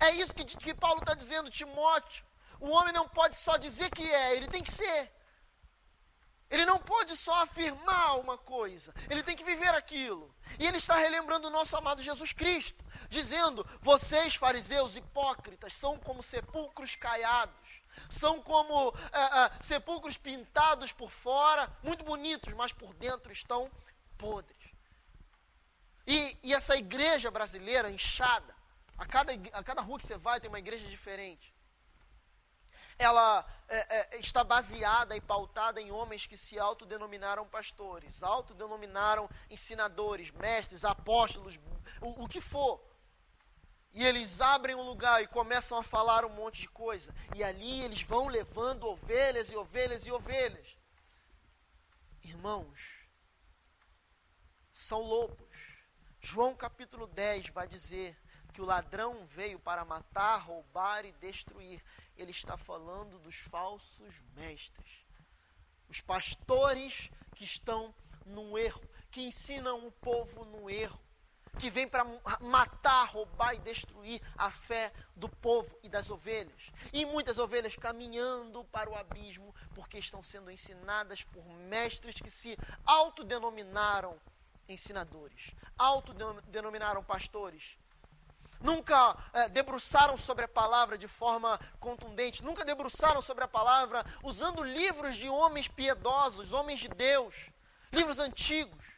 É 0.00 0.10
isso 0.10 0.34
que, 0.34 0.44
que 0.44 0.74
Paulo 0.74 1.00
está 1.00 1.14
dizendo, 1.14 1.50
Timóteo. 1.50 2.24
O 2.60 2.70
homem 2.70 2.92
não 2.92 3.08
pode 3.08 3.36
só 3.36 3.56
dizer 3.56 3.90
que 3.90 4.02
é, 4.02 4.36
ele 4.36 4.48
tem 4.48 4.62
que 4.62 4.72
ser. 4.72 5.12
Ele 6.48 6.64
não 6.64 6.78
pode 6.78 7.16
só 7.16 7.42
afirmar 7.42 8.20
uma 8.20 8.38
coisa, 8.38 8.94
ele 9.10 9.22
tem 9.22 9.34
que 9.34 9.42
viver 9.42 9.74
aquilo. 9.74 10.32
E 10.60 10.66
ele 10.66 10.76
está 10.76 10.94
relembrando 10.94 11.48
o 11.48 11.50
nosso 11.50 11.76
amado 11.76 12.02
Jesus 12.02 12.32
Cristo, 12.32 12.84
dizendo: 13.08 13.66
Vocês, 13.80 14.36
fariseus 14.36 14.94
hipócritas, 14.94 15.74
são 15.74 15.98
como 15.98 16.22
sepulcros 16.22 16.94
caiados, 16.94 17.82
são 18.08 18.40
como 18.40 18.94
é, 19.12 19.20
é, 19.20 19.50
sepulcros 19.60 20.16
pintados 20.16 20.92
por 20.92 21.10
fora, 21.10 21.70
muito 21.82 22.04
bonitos, 22.04 22.52
mas 22.54 22.72
por 22.72 22.94
dentro 22.94 23.32
estão 23.32 23.70
podres. 24.16 24.56
E, 26.06 26.38
e 26.42 26.54
essa 26.54 26.76
igreja 26.76 27.30
brasileira 27.30 27.90
inchada, 27.90 28.54
a 28.96 29.06
cada, 29.06 29.32
a 29.52 29.62
cada 29.62 29.82
rua 29.82 29.98
que 29.98 30.06
você 30.06 30.16
vai 30.16 30.40
tem 30.40 30.48
uma 30.48 30.58
igreja 30.58 30.86
diferente 30.88 31.56
ela 32.98 33.44
é, 33.68 34.16
é, 34.16 34.20
está 34.20 34.42
baseada 34.42 35.16
e 35.16 35.20
pautada 35.20 35.80
em 35.80 35.90
homens 35.90 36.26
que 36.26 36.36
se 36.36 36.58
autodenominaram 36.58 37.46
pastores, 37.46 38.22
autodenominaram 38.22 39.28
ensinadores, 39.50 40.30
mestres, 40.30 40.84
apóstolos, 40.84 41.58
o, 42.00 42.24
o 42.24 42.28
que 42.28 42.40
for. 42.40 42.80
E 43.96 44.04
eles 44.04 44.42
abrem 44.42 44.76
um 44.76 44.82
lugar 44.82 45.22
e 45.22 45.26
começam 45.26 45.78
a 45.78 45.82
falar 45.82 46.22
um 46.26 46.28
monte 46.28 46.60
de 46.60 46.68
coisa. 46.68 47.14
E 47.34 47.42
ali 47.42 47.80
eles 47.80 48.02
vão 48.02 48.28
levando 48.28 48.86
ovelhas 48.86 49.50
e 49.50 49.56
ovelhas 49.56 50.06
e 50.06 50.12
ovelhas. 50.12 50.76
Irmãos, 52.22 53.08
são 54.70 55.00
lobos. 55.00 55.48
João 56.20 56.54
capítulo 56.54 57.06
10 57.06 57.48
vai 57.48 57.66
dizer 57.66 58.14
que 58.52 58.60
o 58.60 58.66
ladrão 58.66 59.24
veio 59.28 59.58
para 59.58 59.82
matar, 59.82 60.42
roubar 60.42 61.06
e 61.06 61.12
destruir. 61.12 61.82
Ele 62.18 62.32
está 62.32 62.58
falando 62.58 63.18
dos 63.18 63.36
falsos 63.36 64.20
mestres. 64.34 65.06
Os 65.88 66.02
pastores 66.02 67.08
que 67.34 67.44
estão 67.44 67.94
no 68.26 68.58
erro, 68.58 68.86
que 69.10 69.22
ensinam 69.22 69.86
o 69.86 69.90
povo 69.90 70.44
no 70.44 70.68
erro 70.68 71.05
que 71.58 71.70
vem 71.70 71.88
para 71.88 72.04
matar, 72.40 73.04
roubar 73.06 73.54
e 73.54 73.58
destruir 73.58 74.20
a 74.36 74.50
fé 74.50 74.92
do 75.14 75.28
povo 75.28 75.78
e 75.82 75.88
das 75.88 76.10
ovelhas. 76.10 76.70
E 76.92 77.04
muitas 77.04 77.38
ovelhas 77.38 77.76
caminhando 77.76 78.64
para 78.64 78.90
o 78.90 78.94
abismo, 78.94 79.54
porque 79.74 79.98
estão 79.98 80.22
sendo 80.22 80.50
ensinadas 80.50 81.22
por 81.24 81.44
mestres 81.46 82.20
que 82.20 82.30
se 82.30 82.56
autodenominaram 82.84 84.18
ensinadores, 84.68 85.52
autodenominaram 85.78 87.02
pastores. 87.02 87.78
Nunca 88.60 89.16
é, 89.32 89.48
debruçaram 89.48 90.16
sobre 90.16 90.44
a 90.44 90.48
palavra 90.48 90.96
de 90.96 91.06
forma 91.06 91.60
contundente, 91.78 92.42
nunca 92.42 92.64
debruçaram 92.64 93.20
sobre 93.20 93.44
a 93.44 93.48
palavra 93.48 94.04
usando 94.22 94.62
livros 94.62 95.16
de 95.16 95.28
homens 95.28 95.68
piedosos, 95.68 96.52
homens 96.52 96.80
de 96.80 96.88
Deus, 96.88 97.34
livros 97.92 98.18
antigos 98.18 98.95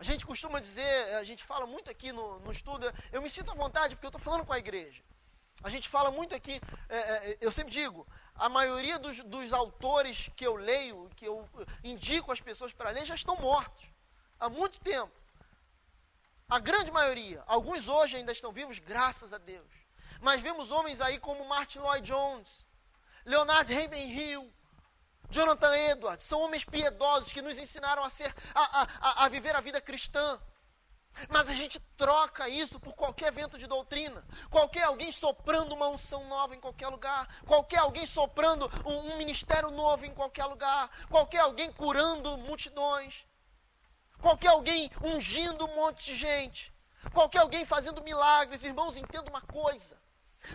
a 0.00 0.02
gente 0.02 0.24
costuma 0.24 0.60
dizer, 0.60 1.14
a 1.16 1.24
gente 1.24 1.44
fala 1.44 1.66
muito 1.66 1.90
aqui 1.90 2.10
no, 2.10 2.40
no 2.40 2.50
estudo, 2.50 2.90
eu 3.12 3.20
me 3.20 3.28
sinto 3.28 3.50
à 3.50 3.54
vontade 3.54 3.94
porque 3.94 4.06
eu 4.06 4.08
estou 4.08 4.20
falando 4.20 4.46
com 4.46 4.52
a 4.54 4.58
igreja. 4.58 5.02
A 5.62 5.68
gente 5.68 5.90
fala 5.90 6.10
muito 6.10 6.34
aqui, 6.34 6.58
é, 6.88 6.96
é, 6.96 7.38
eu 7.38 7.52
sempre 7.52 7.70
digo, 7.70 8.06
a 8.34 8.48
maioria 8.48 8.98
dos, 8.98 9.20
dos, 9.24 9.52
autores 9.52 10.30
que 10.34 10.46
eu 10.46 10.56
leio, 10.56 11.10
que 11.14 11.26
eu 11.26 11.46
indico 11.84 12.32
as 12.32 12.40
pessoas 12.40 12.72
para 12.72 12.88
ler, 12.88 13.04
já 13.04 13.14
estão 13.14 13.36
mortos 13.36 13.84
há 14.38 14.48
muito 14.48 14.80
tempo. 14.80 15.12
A 16.48 16.58
grande 16.58 16.90
maioria, 16.90 17.44
alguns 17.46 17.86
hoje 17.86 18.16
ainda 18.16 18.32
estão 18.32 18.52
vivos, 18.52 18.78
graças 18.78 19.34
a 19.34 19.38
Deus. 19.38 19.70
Mas 20.22 20.40
vemos 20.40 20.70
homens 20.70 21.02
aí 21.02 21.18
como 21.18 21.44
Martin 21.44 21.80
Lloyd 21.80 22.10
Jones, 22.10 22.66
Leonard 23.26 23.70
Ravenhill, 23.70 24.50
Jonathan 25.30 25.74
Edwards, 25.76 26.26
são 26.26 26.40
homens 26.40 26.64
piedosos 26.64 27.32
que 27.32 27.40
nos 27.40 27.58
ensinaram 27.58 28.04
a, 28.04 28.10
ser, 28.10 28.34
a, 28.54 28.82
a, 29.00 29.24
a 29.24 29.28
viver 29.28 29.54
a 29.54 29.60
vida 29.60 29.80
cristã. 29.80 30.40
Mas 31.28 31.48
a 31.48 31.52
gente 31.52 31.78
troca 31.96 32.48
isso 32.48 32.78
por 32.78 32.94
qualquer 32.94 33.32
vento 33.32 33.58
de 33.58 33.66
doutrina, 33.66 34.24
qualquer 34.48 34.84
alguém 34.84 35.10
soprando 35.12 35.74
uma 35.74 35.88
unção 35.88 36.26
nova 36.28 36.54
em 36.54 36.60
qualquer 36.60 36.88
lugar, 36.88 37.28
qualquer 37.44 37.78
alguém 37.78 38.06
soprando 38.06 38.70
um, 38.86 39.12
um 39.12 39.16
ministério 39.16 39.70
novo 39.70 40.06
em 40.06 40.14
qualquer 40.14 40.46
lugar, 40.46 40.88
qualquer 41.08 41.40
alguém 41.40 41.70
curando 41.72 42.38
multidões, 42.38 43.26
qualquer 44.20 44.48
alguém 44.48 44.90
ungindo 45.02 45.66
um 45.66 45.74
monte 45.74 46.04
de 46.06 46.16
gente, 46.16 46.72
qualquer 47.12 47.40
alguém 47.40 47.64
fazendo 47.64 48.02
milagres. 48.02 48.64
Irmãos, 48.64 48.96
entenda 48.96 49.28
uma 49.28 49.42
coisa: 49.42 49.99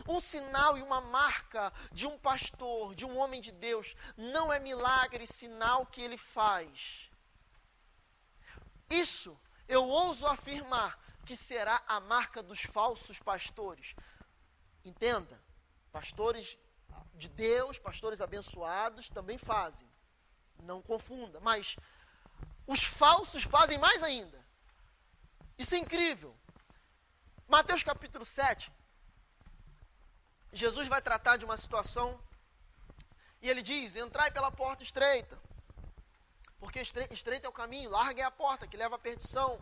um 0.08 0.20
sinal 0.20 0.78
e 0.78 0.82
uma 0.82 1.02
marca 1.02 1.72
de 1.92 2.08
um 2.08 2.18
pastor, 2.18 2.96
de 2.96 3.06
um 3.06 3.18
homem 3.18 3.42
de 3.42 3.52
Deus, 3.52 3.96
não 4.18 4.52
é 4.52 4.60
milagre 4.60 5.26
sinal 5.28 5.86
que 5.86 6.02
ele 6.02 6.18
faz. 6.18 7.10
Isso 8.90 9.38
eu 9.68 9.88
ouso 9.88 10.28
afirmar 10.28 11.00
que 11.26 11.36
será 11.36 11.82
a 11.88 12.00
marca 12.00 12.44
dos 12.44 12.62
falsos 12.62 13.20
pastores. 13.20 13.96
Entenda, 14.84 15.42
pastores 15.92 16.58
de 17.16 17.28
Deus, 17.28 17.80
pastores 17.80 18.22
abençoados 18.22 19.10
também 19.10 19.38
fazem. 19.38 19.90
Não 20.62 20.82
confunda, 20.82 21.40
mas 21.40 21.76
os 22.68 22.84
falsos 22.84 23.44
fazem 23.44 23.78
mais 23.78 24.04
ainda. 24.04 24.46
Isso 25.58 25.74
é 25.76 25.78
incrível. 25.78 26.38
Mateus 27.48 27.84
capítulo 27.84 28.26
7, 28.26 28.72
Jesus 30.56 30.88
vai 30.88 31.02
tratar 31.02 31.36
de 31.36 31.44
uma 31.44 31.58
situação 31.58 32.18
e 33.42 33.50
ele 33.50 33.62
diz: 33.62 33.96
entrai 33.96 34.32
pela 34.32 34.50
porta 34.50 34.84
estreita, 34.84 35.38
porque 36.60 36.80
estreita 36.82 37.46
é 37.46 37.50
o 37.50 37.52
caminho, 37.62 37.90
larga 37.90 38.22
é 38.22 38.26
a 38.26 38.32
porta 38.32 38.66
que 38.66 38.78
leva 38.78 38.96
à 38.96 39.00
perdição. 39.00 39.62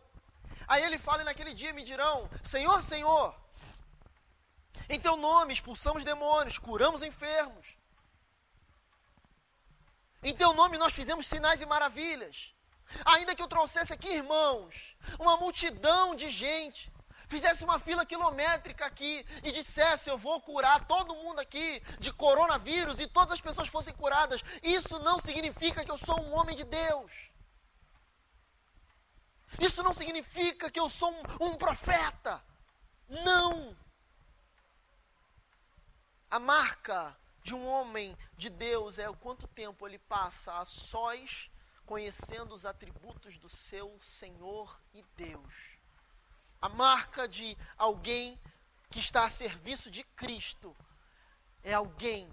Aí 0.68 0.84
ele 0.84 1.00
fala: 1.00 1.24
e 1.24 1.26
naquele 1.26 1.54
dia 1.54 1.74
me 1.74 1.84
dirão: 1.84 2.30
Senhor, 2.44 2.84
Senhor, 2.84 3.36
em 4.88 5.00
teu 5.00 5.18
nome 5.18 5.54
expulsamos 5.54 6.04
demônios, 6.04 6.60
curamos 6.60 7.02
enfermos. 7.02 7.66
Em 10.22 10.36
teu 10.36 10.54
nome 10.54 10.78
nós 10.78 10.94
fizemos 10.94 11.28
sinais 11.28 11.60
e 11.60 11.66
maravilhas. 11.66 12.54
Ainda 13.04 13.34
que 13.34 13.42
eu 13.42 13.48
trouxesse 13.48 13.92
aqui, 13.92 14.10
irmãos, 14.10 14.96
uma 15.18 15.36
multidão 15.38 16.16
de 16.16 16.30
gente, 16.30 16.94
fizesse 17.34 17.64
uma 17.64 17.80
fila 17.80 18.06
quilométrica 18.06 18.86
aqui 18.86 19.26
e 19.44 19.52
dissesse: 19.52 20.10
Eu 20.10 20.18
vou 20.18 20.40
curar 20.42 20.86
todo 20.86 21.16
mundo 21.16 21.40
aqui 21.40 21.82
de 22.00 22.14
coronavírus 22.14 23.00
e 23.00 23.08
todas 23.08 23.32
as 23.34 23.42
pessoas 23.42 23.68
fossem 23.68 23.94
curadas, 23.96 24.44
isso 24.62 25.00
não 25.00 25.20
significa 25.20 25.84
que 25.84 25.90
eu 25.90 25.98
sou 25.98 26.20
um 26.22 26.34
homem 26.34 26.56
de 26.56 26.64
Deus. 26.64 27.12
Isso 29.60 29.82
não 29.84 29.94
significa 29.94 30.70
que 30.70 30.80
eu 30.80 30.90
sou 30.90 31.12
um, 31.12 31.48
um 31.48 31.56
profeta. 31.56 32.44
Não. 33.24 33.76
A 36.30 36.40
marca 36.40 37.16
de 37.44 37.54
um 37.54 37.68
homem 37.68 38.18
de 38.38 38.50
Deus 38.50 38.98
é 38.98 39.10
o 39.10 39.16
quanto 39.16 39.48
tempo 39.48 39.88
ele 39.88 40.00
passa 40.00 40.60
a 40.60 40.66
sós 40.66 41.50
conhecendo 41.86 42.56
os 42.56 42.66
atributos 42.66 43.38
do 43.38 43.50
seu 43.50 44.00
Senhor 44.02 44.82
e 44.94 45.04
Deus. 45.16 45.73
A 46.64 46.70
marca 46.70 47.28
de 47.28 47.58
alguém 47.78 48.40
que 48.90 48.98
está 48.98 49.26
a 49.26 49.30
serviço 49.30 49.92
de 49.92 50.02
Cristo. 50.02 50.74
É 51.62 51.74
alguém 51.74 52.32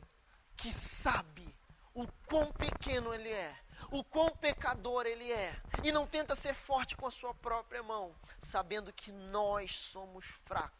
que 0.56 0.72
sabe 0.72 1.52
o 1.92 2.06
quão 2.26 2.52
pequeno 2.52 3.12
ele 3.12 3.28
é, 3.28 3.58
o 3.90 4.04
quão 4.04 4.30
pecador 4.30 5.04
ele 5.04 5.32
é, 5.32 5.60
e 5.82 5.90
não 5.90 6.06
tenta 6.06 6.36
ser 6.36 6.54
forte 6.54 6.96
com 6.96 7.08
a 7.08 7.10
sua 7.10 7.34
própria 7.34 7.82
mão, 7.82 8.14
sabendo 8.38 8.92
que 8.92 9.10
nós 9.10 9.76
somos 9.76 10.26
fracos, 10.44 10.79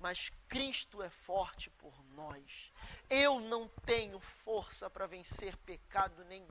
mas 0.00 0.30
Cristo 0.48 1.02
é 1.02 1.10
forte 1.10 1.70
por 1.70 1.92
nós. 2.14 2.72
Eu 3.10 3.40
não 3.40 3.68
tenho 3.84 4.18
força 4.20 4.88
para 4.88 5.06
vencer 5.06 5.56
pecado 5.58 6.24
nenhum. 6.24 6.48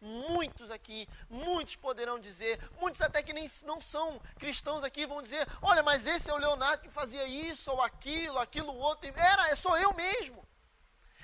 Muitos 0.00 0.70
aqui, 0.70 1.08
muitos 1.28 1.76
poderão 1.76 2.18
dizer, 2.18 2.58
muitos 2.78 3.00
até 3.00 3.22
que 3.22 3.32
nem 3.32 3.48
não 3.64 3.80
são 3.80 4.20
cristãos 4.38 4.84
aqui 4.84 5.06
vão 5.06 5.22
dizer: 5.22 5.46
olha, 5.60 5.82
mas 5.82 6.06
esse 6.06 6.30
é 6.30 6.34
o 6.34 6.38
Leonardo 6.38 6.82
que 6.82 6.90
fazia 6.90 7.26
isso 7.26 7.70
ou 7.70 7.80
aquilo, 7.82 8.38
aquilo 8.38 8.74
outro. 8.76 9.10
Era, 9.16 9.54
sou 9.56 9.76
eu 9.76 9.92
mesmo. 9.94 10.46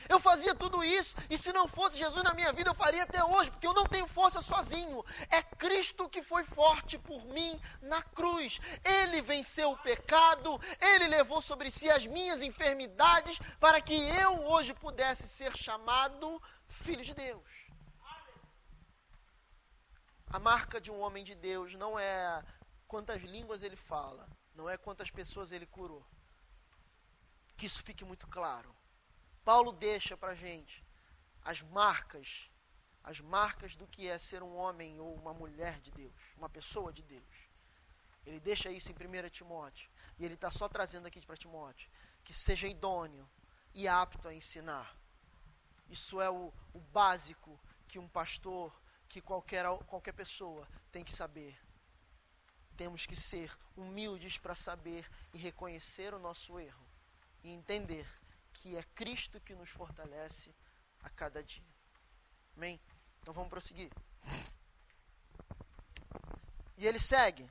Eu 0.08 0.20
fazia 0.20 0.54
tudo 0.54 0.84
isso, 0.84 1.16
e 1.30 1.38
se 1.38 1.52
não 1.52 1.66
fosse 1.66 1.98
Jesus 1.98 2.22
na 2.22 2.34
minha 2.34 2.52
vida, 2.52 2.70
eu 2.70 2.74
faria 2.74 3.02
até 3.02 3.24
hoje, 3.24 3.50
porque 3.50 3.66
eu 3.66 3.74
não 3.74 3.86
tenho 3.86 4.06
força 4.06 4.40
sozinho. 4.40 5.04
É 5.30 5.42
Cristo 5.42 6.08
que 6.08 6.22
foi 6.22 6.44
forte 6.44 6.98
por 6.98 7.24
mim 7.26 7.60
na 7.80 8.02
cruz. 8.02 8.60
Ele 8.84 9.22
venceu 9.22 9.70
o 9.70 9.78
pecado, 9.78 10.60
ele 10.80 11.08
levou 11.08 11.40
sobre 11.40 11.70
si 11.70 11.90
as 11.90 12.06
minhas 12.06 12.42
enfermidades, 12.42 13.38
para 13.58 13.80
que 13.80 13.94
eu 13.94 14.44
hoje 14.44 14.74
pudesse 14.74 15.26
ser 15.26 15.56
chamado 15.56 16.42
filho 16.68 17.04
de 17.04 17.14
Deus. 17.14 17.48
A 20.30 20.38
marca 20.38 20.78
de 20.78 20.90
um 20.90 21.00
homem 21.00 21.24
de 21.24 21.34
Deus 21.34 21.74
não 21.74 21.98
é 21.98 22.44
quantas 22.86 23.22
línguas 23.22 23.62
ele 23.62 23.76
fala, 23.76 24.28
não 24.54 24.68
é 24.68 24.76
quantas 24.76 25.10
pessoas 25.10 25.52
ele 25.52 25.66
curou. 25.66 26.06
Que 27.56 27.66
isso 27.66 27.82
fique 27.82 28.04
muito 28.04 28.26
claro. 28.28 28.77
Paulo 29.48 29.72
deixa 29.72 30.14
para 30.14 30.32
a 30.32 30.34
gente 30.34 30.84
as 31.42 31.62
marcas, 31.62 32.50
as 33.02 33.18
marcas 33.18 33.76
do 33.76 33.86
que 33.86 34.06
é 34.06 34.18
ser 34.18 34.42
um 34.42 34.54
homem 34.54 35.00
ou 35.00 35.14
uma 35.14 35.32
mulher 35.32 35.80
de 35.80 35.90
Deus, 35.90 36.12
uma 36.36 36.50
pessoa 36.50 36.92
de 36.92 37.02
Deus. 37.02 37.48
Ele 38.26 38.38
deixa 38.40 38.70
isso 38.70 38.92
em 38.92 38.94
1 38.94 39.30
Timóteo. 39.30 39.88
E 40.18 40.24
ele 40.26 40.34
está 40.34 40.50
só 40.50 40.68
trazendo 40.68 41.06
aqui 41.06 41.24
para 41.24 41.34
Timóteo 41.34 41.90
que 42.22 42.34
seja 42.34 42.68
idôneo 42.68 43.26
e 43.72 43.88
apto 43.88 44.28
a 44.28 44.34
ensinar. 44.34 44.94
Isso 45.88 46.20
é 46.20 46.28
o, 46.28 46.52
o 46.74 46.80
básico 46.92 47.58
que 47.88 47.98
um 47.98 48.06
pastor, 48.06 48.70
que 49.08 49.22
qualquer, 49.22 49.64
qualquer 49.86 50.12
pessoa 50.12 50.68
tem 50.92 51.02
que 51.02 51.10
saber. 51.10 51.58
Temos 52.76 53.06
que 53.06 53.16
ser 53.16 53.50
humildes 53.74 54.36
para 54.36 54.54
saber 54.54 55.10
e 55.32 55.38
reconhecer 55.38 56.12
o 56.12 56.18
nosso 56.18 56.60
erro 56.60 56.86
e 57.42 57.48
entender 57.48 58.06
que 58.58 58.76
é 58.76 58.82
Cristo 58.94 59.40
que 59.40 59.54
nos 59.54 59.70
fortalece 59.70 60.52
a 61.02 61.08
cada 61.10 61.42
dia. 61.42 61.64
Amém? 62.56 62.80
Então 63.20 63.32
vamos 63.32 63.50
prosseguir. 63.50 63.90
E 66.76 66.86
ele 66.86 66.98
segue. 66.98 67.48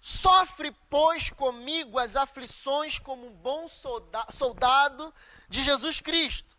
Sofre, 0.00 0.72
pois, 0.88 1.30
comigo 1.30 1.98
as 1.98 2.16
aflições 2.16 2.98
como 2.98 3.26
um 3.26 3.34
bom 3.36 3.68
soldado 3.68 5.14
de 5.48 5.62
Jesus 5.62 6.00
Cristo. 6.00 6.58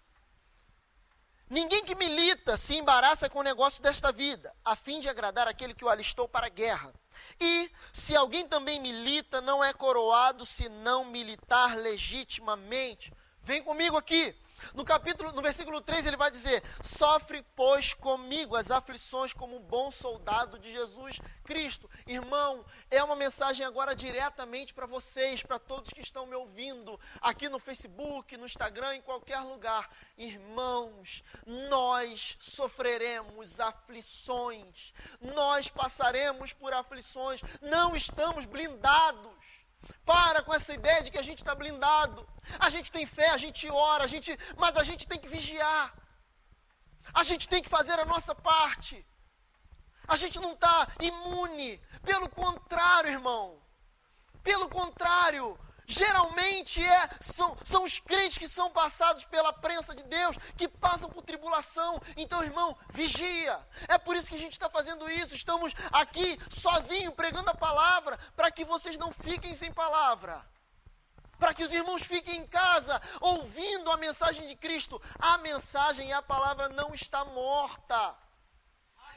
Ninguém 1.53 1.85
que 1.85 1.93
milita 1.93 2.57
se 2.57 2.73
embaraça 2.73 3.29
com 3.29 3.37
o 3.37 3.43
negócio 3.43 3.83
desta 3.83 4.11
vida, 4.11 4.51
a 4.65 4.75
fim 4.75 4.99
de 4.99 5.07
agradar 5.07 5.47
aquele 5.47 5.75
que 5.75 5.85
o 5.85 5.89
alistou 5.89 6.27
para 6.27 6.47
a 6.47 6.49
guerra. 6.49 6.91
E, 7.39 7.69
se 7.93 8.15
alguém 8.15 8.47
também 8.47 8.79
milita, 8.79 9.39
não 9.39 9.63
é 9.63 9.71
coroado 9.71 10.47
se 10.47 10.67
não 10.67 11.05
militar 11.05 11.77
legitimamente. 11.77 13.13
Vem 13.43 13.61
comigo 13.61 13.95
aqui. 13.95 14.35
No 14.73 14.83
capítulo, 14.85 15.31
no 15.31 15.41
versículo 15.41 15.81
3, 15.81 16.05
ele 16.05 16.17
vai 16.17 16.31
dizer: 16.31 16.63
Sofre, 16.81 17.43
pois, 17.55 17.93
comigo 17.93 18.55
as 18.55 18.71
aflições 18.71 19.33
como 19.33 19.57
um 19.57 19.61
bom 19.61 19.91
soldado 19.91 20.57
de 20.59 20.71
Jesus 20.71 21.19
Cristo. 21.43 21.89
Irmão, 22.07 22.65
é 22.89 23.03
uma 23.03 23.15
mensagem 23.15 23.65
agora 23.65 23.95
diretamente 23.95 24.73
para 24.73 24.85
vocês, 24.85 25.43
para 25.43 25.59
todos 25.59 25.91
que 25.91 26.01
estão 26.01 26.25
me 26.25 26.35
ouvindo, 26.35 26.99
aqui 27.21 27.49
no 27.49 27.59
Facebook, 27.59 28.35
no 28.37 28.45
Instagram, 28.45 28.95
em 28.95 29.01
qualquer 29.01 29.39
lugar. 29.39 29.89
Irmãos, 30.17 31.23
nós 31.45 32.37
sofreremos 32.39 33.59
aflições, 33.59 34.93
nós 35.21 35.69
passaremos 35.69 36.53
por 36.53 36.73
aflições, 36.73 37.41
não 37.61 37.95
estamos 37.95 38.45
blindados. 38.45 39.62
Para 40.05 40.41
com 40.43 40.53
essa 40.53 40.73
ideia 40.73 41.03
de 41.03 41.11
que 41.11 41.17
a 41.17 41.23
gente 41.23 41.39
está 41.39 41.53
blindado. 41.55 42.27
A 42.59 42.69
gente 42.69 42.91
tem 42.91 43.05
fé, 43.05 43.29
a 43.29 43.37
gente 43.37 43.69
ora, 43.69 44.03
a 44.03 44.07
gente, 44.07 44.37
mas 44.57 44.77
a 44.77 44.83
gente 44.83 45.07
tem 45.07 45.19
que 45.19 45.27
vigiar. 45.27 45.93
A 47.13 47.23
gente 47.23 47.47
tem 47.49 47.61
que 47.61 47.69
fazer 47.69 47.99
a 47.99 48.05
nossa 48.05 48.33
parte. 48.33 49.05
A 50.07 50.15
gente 50.15 50.39
não 50.39 50.53
está 50.53 50.87
imune. 50.99 51.81
Pelo 52.03 52.29
contrário, 52.29 53.11
irmão. 53.11 53.61
Pelo 54.41 54.69
contrário, 54.69 55.57
Geralmente 55.85 56.83
é, 56.83 57.09
são, 57.19 57.57
são 57.63 57.83
os 57.83 57.99
crentes 57.99 58.37
que 58.37 58.47
são 58.47 58.71
passados 58.71 59.25
pela 59.25 59.51
prensa 59.51 59.93
de 59.93 60.03
Deus, 60.03 60.37
que 60.57 60.67
passam 60.67 61.09
por 61.09 61.21
tribulação. 61.21 62.01
Então, 62.15 62.43
irmão, 62.43 62.77
vigia. 62.89 63.59
É 63.87 63.97
por 63.97 64.15
isso 64.15 64.29
que 64.29 64.35
a 64.35 64.39
gente 64.39 64.53
está 64.53 64.69
fazendo 64.69 65.09
isso. 65.09 65.35
Estamos 65.35 65.73
aqui 65.91 66.39
sozinhos 66.49 67.13
pregando 67.13 67.49
a 67.49 67.55
palavra, 67.55 68.17
para 68.35 68.51
que 68.51 68.63
vocês 68.63 68.97
não 68.97 69.11
fiquem 69.11 69.53
sem 69.53 69.71
palavra. 69.71 70.45
Para 71.37 71.53
que 71.53 71.63
os 71.63 71.71
irmãos 71.71 72.01
fiquem 72.01 72.37
em 72.37 72.47
casa 72.47 73.01
ouvindo 73.19 73.91
a 73.91 73.97
mensagem 73.97 74.47
de 74.47 74.55
Cristo. 74.55 75.01
A 75.19 75.37
mensagem 75.39 76.09
e 76.09 76.13
a 76.13 76.21
palavra 76.21 76.69
não 76.69 76.93
está 76.93 77.25
morta. 77.25 78.15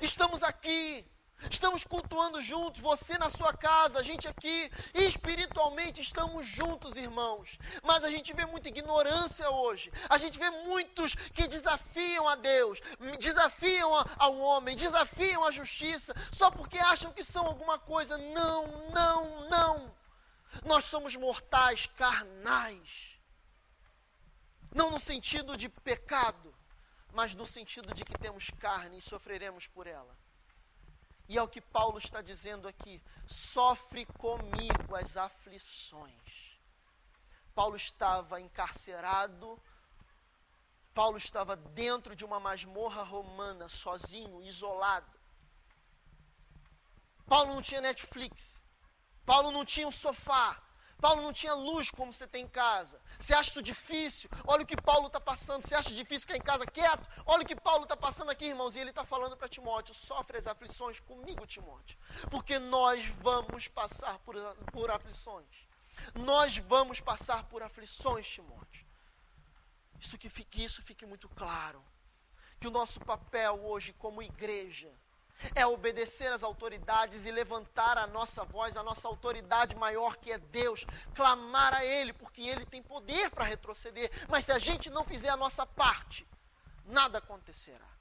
Estamos 0.01 0.43
aqui 0.43 1.09
Estamos 1.51 1.85
cultuando 1.85 2.41
juntos, 2.41 2.81
você 2.81 3.19
na 3.19 3.29
sua 3.29 3.53
casa, 3.53 4.01
a 4.01 4.03
gente 4.03 4.27
aqui, 4.27 4.71
espiritualmente 4.95 6.01
estamos 6.01 6.47
juntos, 6.47 6.97
irmãos. 6.97 7.59
Mas 7.83 8.03
a 8.05 8.11
gente 8.11 8.33
vê 8.33 8.47
muita 8.47 8.69
ignorância 8.69 9.49
hoje. 9.51 9.93
A 10.09 10.17
gente 10.19 10.39
vê 10.39 10.49
muitos 10.51 11.15
que 11.15 11.47
desafiam 11.47 12.27
a 12.27 12.35
Deus, 12.37 12.81
desafiam 13.19 13.93
ao 14.19 14.39
homem, 14.39 14.75
desafiam 14.75 15.45
a 15.45 15.51
justiça, 15.51 16.15
só 16.33 16.51
porque 16.51 16.79
acham 16.79 17.13
que 17.13 17.23
são 17.23 17.47
alguma 17.47 17.79
coisa. 17.79 18.17
Não, 18.17 18.67
não, 18.91 19.49
não. 19.49 19.97
Nós 20.65 20.85
somos 20.85 21.15
mortais, 21.17 21.87
carnais. 21.97 23.15
Não 24.75 24.91
no 24.91 24.99
sentido 24.99 25.57
de 25.57 25.69
pecado, 25.69 26.55
mas 27.13 27.35
no 27.35 27.47
sentido 27.47 27.95
de 27.95 28.05
que 28.05 28.19
temos 28.19 28.51
carne 28.59 28.99
e 28.99 29.03
sofreremos 29.03 29.67
por 29.67 29.87
ela. 29.87 30.26
E 31.29 31.37
é 31.37 31.43
o 31.43 31.49
que 31.49 31.61
Paulo 31.61 31.99
está 31.99 32.23
dizendo 32.23 32.69
aqui: 32.69 33.03
sofre 33.27 34.07
comigo 34.07 34.95
as 34.95 35.17
aflições. 35.17 36.59
Paulo 37.55 37.77
estava 37.77 38.41
encarcerado, 38.41 39.61
Paulo 40.93 41.17
estava 41.17 41.57
dentro 41.57 42.15
de 42.15 42.25
uma 42.25 42.39
masmorra 42.39 43.03
romana, 43.03 43.69
sozinho, 43.69 44.43
isolado. 44.43 45.17
Paulo 47.27 47.55
não 47.55 47.63
tinha 47.63 47.81
Netflix, 47.81 48.61
Paulo 49.25 49.51
não 49.51 49.65
tinha 49.65 49.89
um 49.89 49.93
sofá, 49.93 50.63
Paulo 51.01 51.23
não 51.23 51.33
tinha 51.33 51.55
luz 51.55 51.91
como 51.91 52.13
você 52.13 52.27
tem 52.27 52.45
em 52.45 52.49
casa. 52.49 53.01
Você 53.19 53.35
acha 53.35 53.51
isso 53.51 53.63
difícil? 53.63 54.31
Olha 54.47 54.63
o 54.63 54.67
que 54.67 54.81
Paulo 54.81 55.09
está 55.09 55.21
passando. 55.21 55.63
Você 55.63 55.75
acha 55.75 55.91
difícil 55.91 56.27
ficar 56.27 56.37
em 56.37 56.41
casa 56.41 56.67
quieto? 56.67 57.07
Olha 57.27 57.43
o 57.43 57.47
que 57.47 57.55
Paulo 57.55 57.85
está 57.85 57.97
passando 57.97 58.31
aqui, 58.31 58.47
irmãos. 58.47 58.75
E 58.75 58.79
ele 58.79 58.91
está 58.91 59.05
falando 59.05 59.37
para 59.37 59.49
Timóteo: 59.49 59.95
sofre 59.95 60.39
as 60.39 60.47
aflições 60.47 61.01
comigo, 61.01 61.47
Timóteo. 61.47 61.99
Porque 62.31 62.59
nós 62.59 63.05
vamos 63.21 63.69
passar 63.69 64.19
por, 64.21 64.35
por 64.73 64.91
aflições. 64.91 65.67
Nós 66.15 66.57
vamos 66.59 67.01
passar 67.01 67.45
por 67.45 67.63
aflições, 67.63 68.29
Timóteo. 68.29 68.87
Isso 70.01 70.19
que, 70.19 70.29
fique, 70.29 70.65
isso 70.65 70.83
fique 70.83 71.07
muito 71.07 71.29
claro. 71.29 71.83
que 72.61 72.67
o 72.67 72.71
nosso 72.71 73.01
papel 73.01 73.65
hoje 73.65 73.93
como 73.93 74.23
igreja 74.23 74.93
é 75.55 75.67
obedecer 75.67 76.33
às 76.33 76.43
autoridades 76.43 77.25
e 77.27 77.31
levantar 77.31 77.99
a 77.99 78.07
nossa 78.07 78.45
voz, 78.45 78.77
a 78.77 78.83
nossa 78.83 79.09
autoridade 79.09 79.77
maior 79.77 80.17
que 80.17 80.33
é 80.33 80.39
Deus, 80.39 80.85
clamar 81.15 81.75
a 81.75 81.85
Ele, 81.85 82.13
porque 82.13 82.43
Ele 82.43 82.67
tem 82.67 82.83
poder 82.83 83.31
para 83.31 83.45
retroceder. 83.45 84.11
Mas 84.29 84.45
se 84.45 84.53
a 84.53 84.59
gente 84.59 84.91
não 84.91 85.05
fizer 85.05 85.29
a 85.29 85.37
nossa 85.37 85.67
parte, 85.67 86.27
nada 86.85 87.19
acontecerá. 87.19 87.96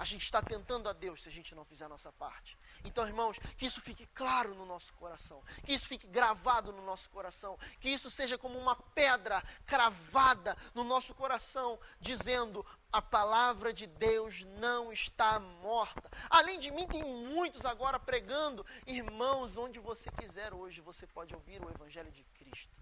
A 0.00 0.04
gente 0.06 0.22
está 0.22 0.40
tentando 0.40 0.88
a 0.88 0.94
Deus 0.94 1.22
se 1.22 1.28
a 1.28 1.32
gente 1.32 1.54
não 1.54 1.62
fizer 1.62 1.84
a 1.84 1.88
nossa 1.90 2.10
parte. 2.10 2.56
Então, 2.82 3.06
irmãos, 3.06 3.38
que 3.58 3.66
isso 3.66 3.82
fique 3.82 4.06
claro 4.14 4.54
no 4.54 4.64
nosso 4.64 4.94
coração, 4.94 5.44
que 5.62 5.74
isso 5.74 5.86
fique 5.86 6.06
gravado 6.06 6.72
no 6.72 6.80
nosso 6.80 7.10
coração, 7.10 7.58
que 7.78 7.90
isso 7.90 8.10
seja 8.10 8.38
como 8.38 8.58
uma 8.58 8.74
pedra 8.74 9.42
cravada 9.66 10.56
no 10.74 10.84
nosso 10.84 11.14
coração, 11.14 11.78
dizendo: 12.00 12.64
a 12.90 13.02
palavra 13.02 13.74
de 13.74 13.86
Deus 13.86 14.42
não 14.58 14.90
está 14.90 15.38
morta. 15.38 16.10
Além 16.30 16.58
de 16.58 16.70
mim, 16.70 16.86
tem 16.86 17.04
muitos 17.04 17.66
agora 17.66 18.00
pregando. 18.00 18.64
Irmãos, 18.86 19.58
onde 19.58 19.78
você 19.78 20.10
quiser 20.12 20.54
hoje, 20.54 20.80
você 20.80 21.06
pode 21.06 21.34
ouvir 21.34 21.62
o 21.62 21.68
Evangelho 21.68 22.10
de 22.10 22.24
Cristo. 22.38 22.74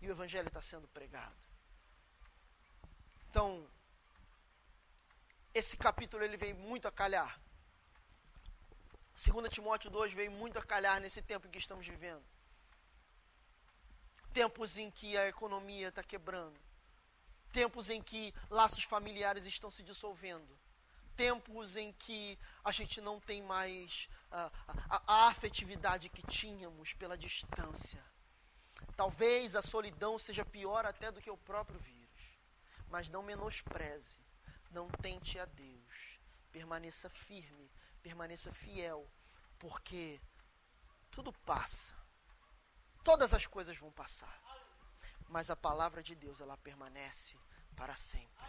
E 0.00 0.08
o 0.08 0.12
Evangelho 0.12 0.48
está 0.48 0.62
sendo 0.62 0.88
pregado. 0.88 1.36
Então, 3.28 3.68
esse 5.52 5.76
capítulo 5.76 6.22
ele 6.22 6.36
vem 6.36 6.54
muito 6.54 6.86
a 6.86 6.92
calhar. 6.92 7.40
2 9.14 9.48
Timóteo 9.50 9.90
2 9.90 10.12
veio 10.12 10.30
muito 10.30 10.58
a 10.58 10.62
calhar 10.62 11.00
nesse 11.00 11.20
tempo 11.20 11.46
em 11.46 11.50
que 11.50 11.58
estamos 11.58 11.86
vivendo. 11.86 12.24
Tempos 14.32 14.78
em 14.78 14.90
que 14.90 15.16
a 15.16 15.28
economia 15.28 15.88
está 15.88 16.02
quebrando. 16.02 16.58
Tempos 17.52 17.90
em 17.90 18.00
que 18.00 18.32
laços 18.48 18.84
familiares 18.84 19.44
estão 19.44 19.70
se 19.70 19.82
dissolvendo. 19.82 20.58
Tempos 21.16 21.76
em 21.76 21.92
que 21.92 22.38
a 22.64 22.70
gente 22.70 23.00
não 23.00 23.18
tem 23.20 23.42
mais 23.42 24.08
a, 24.30 24.50
a, 24.68 25.02
a 25.06 25.28
afetividade 25.28 26.08
que 26.08 26.22
tínhamos 26.22 26.92
pela 26.92 27.18
distância. 27.18 28.02
Talvez 28.96 29.56
a 29.56 29.62
solidão 29.62 30.18
seja 30.18 30.44
pior 30.44 30.86
até 30.86 31.10
do 31.10 31.20
que 31.20 31.30
o 31.30 31.36
próprio 31.36 31.78
vírus. 31.80 31.98
Mas 32.88 33.10
não 33.10 33.22
menospreze 33.22 34.20
não 34.70 34.88
tente 34.88 35.38
a 35.38 35.44
Deus. 35.44 36.20
Permaneça 36.50 37.08
firme, 37.08 37.70
permaneça 38.02 38.52
fiel, 38.52 39.08
porque 39.58 40.20
tudo 41.10 41.32
passa. 41.32 41.94
Todas 43.04 43.32
as 43.32 43.46
coisas 43.46 43.76
vão 43.76 43.92
passar. 43.92 44.40
Mas 45.28 45.50
a 45.50 45.56
palavra 45.56 46.02
de 46.02 46.14
Deus, 46.14 46.40
ela 46.40 46.56
permanece 46.56 47.38
para 47.76 47.94
sempre. 47.94 48.44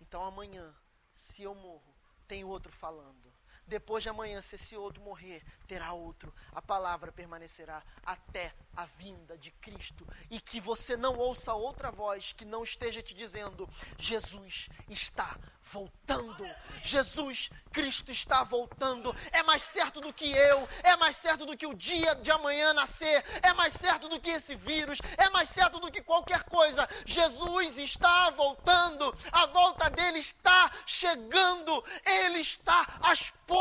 Então 0.00 0.22
amanhã, 0.22 0.74
se 1.12 1.42
eu 1.42 1.54
morro, 1.54 1.96
tem 2.26 2.44
outro 2.44 2.72
falando. 2.72 3.32
Depois 3.66 4.02
de 4.02 4.08
amanhã, 4.08 4.40
se 4.40 4.54
esse 4.54 4.76
outro 4.76 5.02
morrer, 5.02 5.42
terá 5.66 5.92
outro. 5.92 6.32
A 6.52 6.62
palavra 6.62 7.10
permanecerá 7.10 7.82
até 8.04 8.54
a 8.76 8.84
vinda 8.84 9.36
de 9.36 9.50
Cristo. 9.50 10.06
E 10.30 10.40
que 10.40 10.60
você 10.60 10.96
não 10.96 11.16
ouça 11.16 11.52
outra 11.54 11.90
voz 11.90 12.32
que 12.32 12.44
não 12.44 12.62
esteja 12.62 13.02
te 13.02 13.14
dizendo: 13.14 13.68
Jesus 13.98 14.68
está 14.88 15.36
voltando. 15.64 16.44
Jesus 16.82 17.50
Cristo 17.72 18.12
está 18.12 18.44
voltando. 18.44 19.14
É 19.32 19.42
mais 19.42 19.62
certo 19.62 20.00
do 20.00 20.12
que 20.12 20.30
eu, 20.30 20.68
é 20.84 20.96
mais 20.96 21.16
certo 21.16 21.44
do 21.44 21.56
que 21.56 21.66
o 21.66 21.74
dia 21.74 22.14
de 22.14 22.30
amanhã 22.30 22.72
nascer, 22.72 23.24
é 23.42 23.52
mais 23.54 23.72
certo 23.72 24.08
do 24.08 24.20
que 24.20 24.30
esse 24.30 24.54
vírus, 24.54 25.00
é 25.16 25.28
mais 25.30 25.48
certo 25.48 25.80
do 25.80 25.90
que 25.90 26.02
qualquer 26.02 26.44
coisa. 26.44 26.88
Jesus 27.04 27.78
está 27.78 28.30
voltando. 28.30 29.12
A 29.32 29.46
volta 29.46 29.90
dele 29.90 30.20
está 30.20 30.70
chegando. 30.86 31.84
Ele 32.04 32.38
está 32.38 32.86
às 33.02 33.30
portas. 33.46 33.55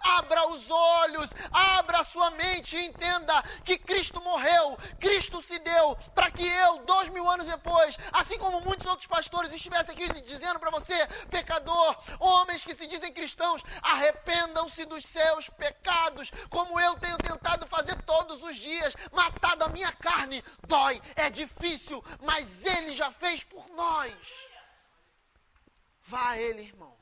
Abra 0.00 0.48
os 0.48 0.70
olhos, 0.70 1.32
abra 1.52 2.00
a 2.00 2.04
sua 2.04 2.30
mente 2.32 2.76
e 2.76 2.86
entenda 2.86 3.42
que 3.64 3.78
Cristo 3.78 4.20
morreu, 4.22 4.76
Cristo 4.98 5.40
se 5.40 5.58
deu 5.58 5.96
para 6.14 6.30
que 6.30 6.46
eu, 6.46 6.78
dois 6.84 7.08
mil 7.08 7.28
anos 7.28 7.46
depois, 7.46 7.96
assim 8.12 8.38
como 8.38 8.60
muitos 8.60 8.86
outros 8.86 9.06
pastores, 9.06 9.52
estivesse 9.52 9.90
aqui 9.90 10.08
dizendo 10.22 10.58
para 10.58 10.70
você, 10.70 11.06
pecador, 11.30 11.96
homens 12.18 12.64
que 12.64 12.74
se 12.74 12.86
dizem 12.86 13.12
cristãos, 13.12 13.62
arrependam-se 13.82 14.84
dos 14.84 15.04
seus 15.04 15.48
pecados, 15.50 16.30
como 16.50 16.80
eu 16.80 16.98
tenho 16.98 17.18
tentado 17.18 17.66
fazer 17.66 18.00
todos 18.02 18.42
os 18.42 18.56
dias, 18.56 18.94
matado 19.12 19.64
a 19.64 19.68
minha 19.68 19.92
carne, 19.92 20.44
dói, 20.66 21.00
é 21.16 21.30
difícil, 21.30 22.04
mas 22.22 22.64
Ele 22.64 22.92
já 22.92 23.10
fez 23.10 23.44
por 23.44 23.68
nós. 23.70 24.14
Vá 26.02 26.30
a 26.30 26.38
Ele, 26.38 26.62
irmãos. 26.62 26.92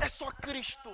É 0.00 0.08
só 0.08 0.26
Cristo 0.26 0.90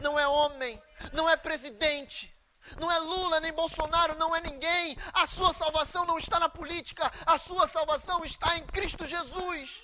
não 0.00 0.18
é 0.18 0.26
homem, 0.26 0.80
não 1.12 1.28
é 1.28 1.36
presidente, 1.36 2.34
não 2.78 2.90
é 2.90 2.98
Lula 2.98 3.40
nem 3.40 3.52
Bolsonaro, 3.52 4.16
não 4.16 4.34
é 4.34 4.40
ninguém. 4.40 4.96
A 5.12 5.26
sua 5.26 5.52
salvação 5.54 6.04
não 6.04 6.18
está 6.18 6.38
na 6.38 6.48
política, 6.48 7.10
a 7.26 7.38
sua 7.38 7.66
salvação 7.66 8.24
está 8.24 8.56
em 8.56 8.66
Cristo 8.66 9.06
Jesus. 9.06 9.82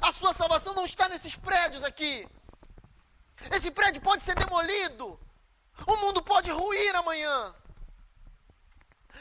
A 0.00 0.12
sua 0.12 0.32
salvação 0.32 0.74
não 0.74 0.84
está 0.84 1.08
nesses 1.08 1.36
prédios 1.36 1.82
aqui. 1.82 2.26
Esse 3.50 3.70
prédio 3.70 4.00
pode 4.00 4.22
ser 4.22 4.34
demolido. 4.34 5.20
O 5.86 5.96
mundo 5.96 6.22
pode 6.22 6.50
ruir 6.50 6.94
amanhã. 6.96 7.54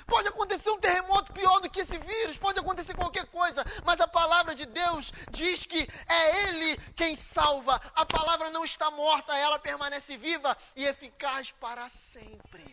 Pode 0.06 0.28
acontecer 0.28 0.70
um 0.70 0.80
terremoto 0.80 1.34
pior 1.34 1.60
do 1.60 1.70
que 1.70 1.82
esse 1.82 1.98
vírus, 1.98 2.38
pode 2.38 2.60
acontecer 2.60 2.94
qualquer 2.96 3.26
coisa, 3.28 3.64
mas 3.86 4.00
a 4.00 4.08
palavra 4.08 4.56
de 4.56 4.66
Deus 4.66 5.12
diz 5.32 5.66
que 5.66 5.88
é 6.08 6.48
Ele 6.48 6.78
quem 6.96 7.16
salva. 7.16 7.80
A 7.96 8.06
palavra 8.06 8.50
não 8.50 8.66
está 8.66 8.90
morta, 8.92 9.38
ela 9.38 9.60
permanece 9.60 10.18
viva 10.18 10.58
e 10.76 10.86
eficaz 10.86 11.52
para 11.52 11.88
sempre. 11.90 12.66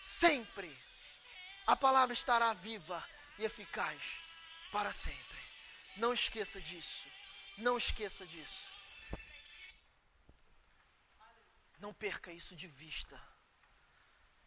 Sempre. 0.00 0.76
A 1.66 1.76
palavra 1.76 2.14
estará 2.14 2.52
viva 2.54 3.04
e 3.38 3.44
eficaz 3.44 4.00
para 4.72 4.92
sempre. 4.92 5.38
Não 5.96 6.12
esqueça 6.12 6.60
disso. 6.60 7.06
Não 7.58 7.76
esqueça 7.76 8.26
disso. 8.26 8.68
Não 11.78 11.92
perca 11.92 12.32
isso 12.32 12.56
de 12.56 12.66
vista. 12.66 13.20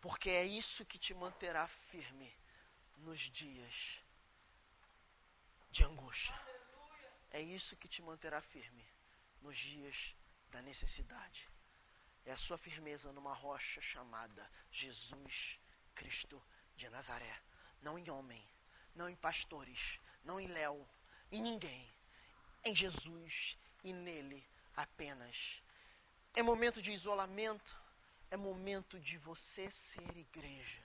Porque 0.02 0.32
é 0.32 0.44
isso 0.44 0.84
que 0.84 0.98
te 0.98 1.14
manterá 1.14 1.68
firme 1.68 2.36
nos 2.98 3.20
dias 3.20 4.00
de 5.70 5.84
angústia. 5.84 6.38
É 7.30 7.40
isso 7.40 7.78
que 7.78 7.88
te 7.88 8.02
manterá 8.02 8.42
firme 8.42 8.86
nos 9.42 9.58
dias 9.58 10.16
da 10.50 10.62
necessidade. 10.62 11.48
É 12.26 12.32
a 12.32 12.38
sua 12.38 12.58
firmeza 12.58 13.14
numa 13.14 13.34
rocha 13.34 13.80
chamada 13.80 14.52
Jesus 14.72 15.60
Cristo 15.96 16.44
de 16.76 16.90
Nazaré. 16.90 17.42
Não 17.82 17.98
em 17.98 18.10
homem, 18.10 18.44
não 18.96 19.08
em 19.08 19.16
pastores, 19.16 20.00
não 20.24 20.40
em 20.40 20.48
Léo, 20.48 20.88
em 21.32 21.42
ninguém. 21.42 21.90
Em 22.64 22.76
Jesus 22.76 23.58
e 23.84 23.94
nele 23.94 24.48
apenas. 24.76 25.64
É 26.34 26.44
momento 26.44 26.82
de 26.82 26.92
isolamento, 26.92 27.81
é 28.32 28.38
momento 28.38 28.98
de 28.98 29.18
você 29.18 29.70
ser 29.70 30.18
igreja. 30.18 30.82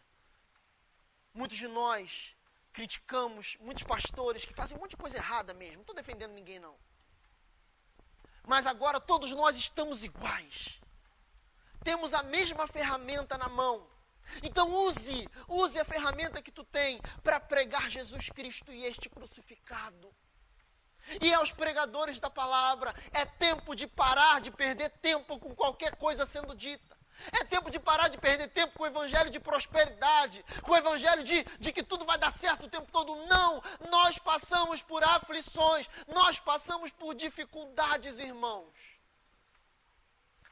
Muitos 1.33 1.57
de 1.57 1.69
nós 1.69 2.35
criticamos 2.73 3.57
muitos 3.61 3.85
pastores 3.85 4.45
que 4.45 4.53
fazem 4.53 4.77
um 4.77 4.81
monte 4.81 4.91
de 4.91 4.97
coisa 4.97 5.17
errada 5.17 5.55
mesmo. 5.55 5.77
Não 5.77 5.83
estou 5.83 5.95
defendendo 5.95 6.33
ninguém, 6.33 6.59
não. 6.59 6.77
Mas 8.47 8.67
agora 8.67 9.01
todos 9.01 9.31
nós 9.31 9.57
estamos 9.57 10.03
iguais. 10.03 10.81
Temos 11.85 12.13
a 12.13 12.25
mesma 12.25 12.67
ferramenta 12.67 13.39
na 13.39 13.49
mão. 13.49 13.89
Então 14.43 14.69
use, 14.73 15.29
use 15.47 15.79
a 15.79 15.85
ferramenta 15.85 16.43
que 16.43 16.51
tu 16.51 16.65
tem 16.65 17.01
para 17.23 17.39
pregar 17.39 17.89
Jesus 17.89 18.29
Cristo 18.29 18.73
e 18.73 18.85
este 18.85 19.09
crucificado. 19.09 20.13
E 21.23 21.33
aos 21.33 21.53
pregadores 21.53 22.19
da 22.19 22.29
palavra, 22.29 22.93
é 23.13 23.25
tempo 23.25 23.77
de 23.77 23.87
parar 23.87 24.41
de 24.41 24.51
perder 24.51 24.91
tempo 24.99 25.39
com 25.39 25.55
qualquer 25.55 25.95
coisa 25.95 26.27
sendo 26.27 26.53
dita. 26.53 26.96
É 27.33 27.45
tempo 27.45 27.71
de 27.71 27.81
parar 27.81 28.09
de 28.09 28.19
perder 28.19 28.49
tempo 28.49 28.77
com 28.77 28.85
o 28.85 28.87
evangelho 28.87 29.31
de 29.31 29.41
prosperidade, 29.41 30.45
com 30.63 30.73
o 30.73 30.77
evangelho 30.77 31.23
de, 31.23 31.43
de 31.59 31.73
que 31.73 31.83
tudo 31.83 32.05
vai 32.05 32.19
dar 32.19 32.33
certo 32.33 32.67
o 32.67 32.69
tempo 32.69 32.91
todo. 32.93 33.15
Não! 33.27 33.63
Nós 33.89 34.19
passamos 34.19 34.83
por 34.83 35.03
aflições, 35.03 35.89
nós 36.09 36.39
passamos 36.41 36.91
por 36.91 37.15
dificuldades, 37.15 38.19
irmãos. 38.19 38.75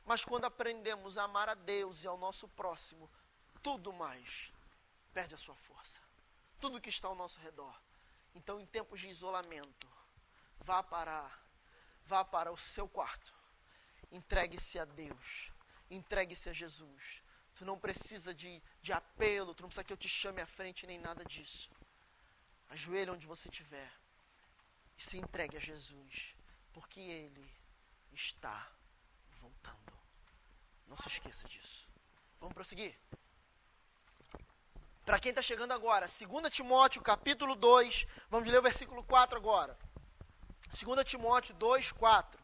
Mas 0.04 0.24
quando 0.24 0.44
aprendemos 0.44 1.16
a 1.16 1.24
amar 1.24 1.48
a 1.48 1.54
Deus 1.54 2.02
e 2.02 2.06
ao 2.06 2.18
nosso 2.18 2.48
próximo, 2.48 3.10
tudo 3.62 3.92
mais 3.92 4.52
perde 5.12 5.34
a 5.34 5.38
sua 5.38 5.54
força. 5.54 6.02
Tudo 6.60 6.80
que 6.80 6.88
está 6.88 7.08
ao 7.08 7.14
nosso 7.14 7.40
redor. 7.40 7.78
Então, 8.34 8.60
em 8.60 8.66
tempos 8.66 9.00
de 9.00 9.08
isolamento, 9.08 9.86
vá 10.58 10.82
para, 10.82 11.30
vá 12.04 12.24
para 12.24 12.50
o 12.50 12.56
seu 12.56 12.88
quarto. 12.88 13.32
Entregue-se 14.10 14.78
a 14.78 14.84
Deus 14.84 15.53
entregue-se 15.94 16.48
a 16.48 16.52
Jesus. 16.52 17.22
Tu 17.54 17.64
não 17.64 17.78
precisa 17.78 18.34
de, 18.34 18.62
de 18.82 18.92
apelo, 18.92 19.54
tu 19.54 19.62
não 19.62 19.68
precisa 19.68 19.84
que 19.84 19.92
eu 19.92 19.96
te 19.96 20.08
chame 20.08 20.40
à 20.40 20.46
frente 20.46 20.86
nem 20.86 20.98
nada 20.98 21.24
disso. 21.24 21.70
Ajoelha 22.70 23.12
onde 23.12 23.26
você 23.26 23.48
estiver 23.48 23.90
e 24.98 25.02
se 25.02 25.18
entregue 25.18 25.56
a 25.56 25.60
Jesus. 25.60 26.34
porque 26.72 27.00
ele 27.00 27.48
está 28.12 28.68
voltando. 29.40 29.92
Não 30.88 30.96
se 30.96 31.08
esqueça 31.08 31.48
disso. 31.48 31.88
Vamos 32.40 32.54
prosseguir. 32.54 32.98
Para 35.04 35.20
quem 35.20 35.30
está 35.30 35.40
chegando 35.42 35.72
agora, 35.72 36.06
2 36.06 36.50
Timóteo 36.50 37.00
capítulo 37.00 37.54
2, 37.54 38.06
vamos 38.28 38.48
ler 38.48 38.58
o 38.58 38.62
versículo 38.62 39.04
4 39.04 39.38
agora. 39.38 39.78
2 40.68 41.04
Timóteo 41.04 41.54
2, 41.54 41.92
4. 41.92 42.43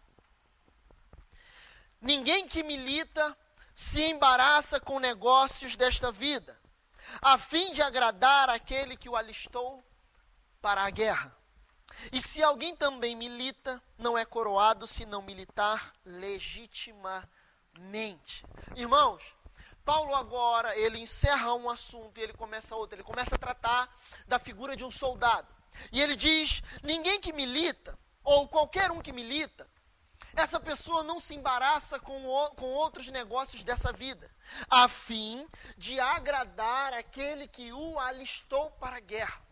Ninguém 2.00 2.48
que 2.48 2.62
milita 2.62 3.36
se 3.74 4.02
embaraça 4.02 4.80
com 4.80 4.98
negócios 4.98 5.76
desta 5.76 6.10
vida, 6.10 6.58
a 7.20 7.38
fim 7.38 7.72
de 7.72 7.82
agradar 7.82 8.48
aquele 8.48 8.96
que 8.96 9.08
o 9.08 9.16
alistou 9.16 9.84
para 10.60 10.82
a 10.82 10.90
guerra. 10.90 11.36
E 12.12 12.22
se 12.22 12.42
alguém 12.42 12.74
também 12.74 13.14
milita, 13.14 13.82
não 13.98 14.16
é 14.16 14.24
coroado 14.24 14.86
se 14.86 15.04
não 15.04 15.22
militar 15.22 15.92
legitimamente. 16.04 18.44
Irmãos, 18.76 19.34
Paulo 19.84 20.14
agora, 20.14 20.76
ele 20.76 20.98
encerra 20.98 21.52
um 21.54 21.68
assunto 21.68 22.18
e 22.18 22.22
ele 22.22 22.32
começa 22.32 22.76
outro. 22.76 22.96
Ele 22.96 23.02
começa 23.02 23.34
a 23.34 23.38
tratar 23.38 23.94
da 24.26 24.38
figura 24.38 24.76
de 24.76 24.84
um 24.84 24.90
soldado. 24.90 25.48
E 25.92 26.00
ele 26.00 26.16
diz: 26.16 26.62
ninguém 26.82 27.20
que 27.20 27.32
milita, 27.32 27.98
ou 28.22 28.48
qualquer 28.48 28.90
um 28.90 29.00
que 29.00 29.12
milita, 29.12 29.68
essa 30.34 30.60
pessoa 30.60 31.02
não 31.02 31.18
se 31.18 31.34
embaraça 31.34 31.98
com, 31.98 32.26
o, 32.26 32.50
com 32.50 32.66
outros 32.66 33.08
negócios 33.08 33.64
dessa 33.64 33.92
vida, 33.92 34.30
a 34.68 34.88
fim 34.88 35.48
de 35.76 35.98
agradar 35.98 36.92
aquele 36.92 37.46
que 37.48 37.72
o 37.72 37.98
alistou 37.98 38.70
para 38.72 38.96
a 38.96 39.00
guerra. 39.00 39.42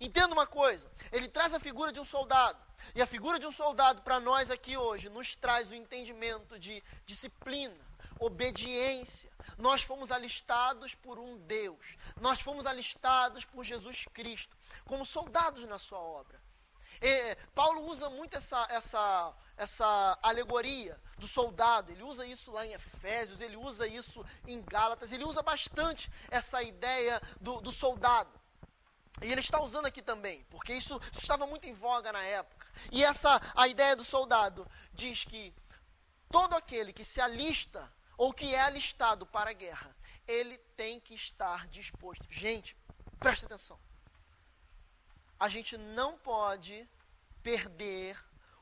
Entenda 0.00 0.34
uma 0.34 0.46
coisa: 0.46 0.90
ele 1.12 1.28
traz 1.28 1.54
a 1.54 1.60
figura 1.60 1.92
de 1.92 2.00
um 2.00 2.04
soldado. 2.04 2.60
E 2.96 3.00
a 3.00 3.06
figura 3.06 3.38
de 3.38 3.46
um 3.46 3.52
soldado 3.52 4.02
para 4.02 4.18
nós 4.18 4.50
aqui 4.50 4.76
hoje 4.76 5.08
nos 5.08 5.36
traz 5.36 5.70
o 5.70 5.74
entendimento 5.74 6.58
de 6.58 6.82
disciplina, 7.06 7.78
obediência. 8.18 9.30
Nós 9.56 9.82
fomos 9.82 10.10
alistados 10.10 10.92
por 10.96 11.16
um 11.16 11.38
Deus. 11.38 11.96
Nós 12.20 12.40
fomos 12.40 12.66
alistados 12.66 13.44
por 13.44 13.64
Jesus 13.64 14.06
Cristo 14.12 14.56
como 14.84 15.06
soldados 15.06 15.62
na 15.68 15.78
sua 15.78 16.00
obra. 16.00 16.41
E, 17.02 17.36
Paulo 17.54 17.84
usa 17.86 18.08
muito 18.08 18.36
essa, 18.36 18.64
essa, 18.70 19.34
essa 19.56 20.18
alegoria 20.22 20.98
do 21.18 21.26
soldado. 21.26 21.90
Ele 21.90 22.02
usa 22.04 22.24
isso 22.24 22.52
lá 22.52 22.64
em 22.64 22.72
Efésios, 22.72 23.40
ele 23.40 23.56
usa 23.56 23.86
isso 23.88 24.24
em 24.46 24.62
Gálatas, 24.62 25.10
ele 25.10 25.24
usa 25.24 25.42
bastante 25.42 26.10
essa 26.30 26.62
ideia 26.62 27.20
do, 27.40 27.60
do 27.60 27.72
soldado. 27.72 28.30
E 29.20 29.30
ele 29.30 29.40
está 29.40 29.60
usando 29.60 29.86
aqui 29.86 30.00
também, 30.00 30.44
porque 30.48 30.72
isso, 30.72 30.98
isso, 31.12 31.20
estava 31.20 31.46
muito 31.46 31.66
em 31.66 31.72
voga 31.72 32.12
na 32.12 32.22
época. 32.22 32.66
E 32.90 33.04
essa 33.04 33.40
a 33.54 33.68
ideia 33.68 33.94
do 33.94 34.04
soldado 34.04 34.66
diz 34.92 35.24
que 35.24 35.52
todo 36.30 36.54
aquele 36.54 36.92
que 36.92 37.04
se 37.04 37.20
alista 37.20 37.92
ou 38.16 38.32
que 38.32 38.54
é 38.54 38.60
alistado 38.60 39.26
para 39.26 39.50
a 39.50 39.52
guerra, 39.52 39.94
ele 40.26 40.56
tem 40.76 41.00
que 41.00 41.14
estar 41.14 41.66
disposto. 41.68 42.24
Gente, 42.30 42.76
preste 43.18 43.44
atenção. 43.44 43.78
A 45.42 45.48
gente 45.48 45.76
não 45.76 46.16
pode 46.16 46.88
perder 47.42 48.16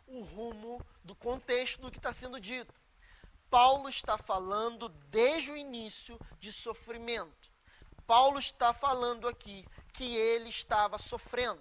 o 0.06 0.22
rumo 0.22 0.82
do 1.04 1.14
contexto 1.14 1.78
do 1.82 1.90
que 1.90 1.98
está 1.98 2.10
sendo 2.10 2.40
dito. 2.40 2.72
Paulo 3.50 3.86
está 3.86 4.16
falando 4.16 4.88
desde 4.88 5.50
o 5.50 5.56
início 5.58 6.18
de 6.38 6.50
sofrimento. 6.50 7.52
Paulo 8.06 8.38
está 8.38 8.72
falando 8.72 9.28
aqui 9.28 9.62
que 9.92 10.16
ele 10.16 10.48
estava 10.48 10.98
sofrendo. 10.98 11.60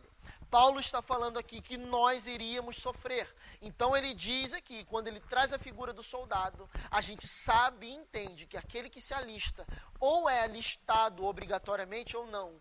Paulo 0.49 0.79
está 0.79 1.01
falando 1.01 1.37
aqui 1.37 1.59
que 1.59 1.75
nós 1.75 2.25
iríamos 2.25 2.77
sofrer. 2.77 3.27
Então 3.61 3.97
ele 3.97 4.13
diz 4.13 4.53
aqui, 4.53 4.85
quando 4.85 5.09
ele 5.09 5.19
traz 5.19 5.51
a 5.51 5.59
figura 5.59 5.91
do 5.91 6.01
soldado, 6.01 6.69
a 6.89 7.01
gente 7.01 7.27
sabe 7.27 7.87
e 7.87 7.93
entende 7.93 8.47
que 8.47 8.55
aquele 8.55 8.89
que 8.89 9.01
se 9.01 9.13
alista, 9.13 9.67
ou 9.99 10.29
é 10.29 10.43
alistado 10.43 11.25
obrigatoriamente 11.25 12.15
ou 12.15 12.25
não, 12.25 12.57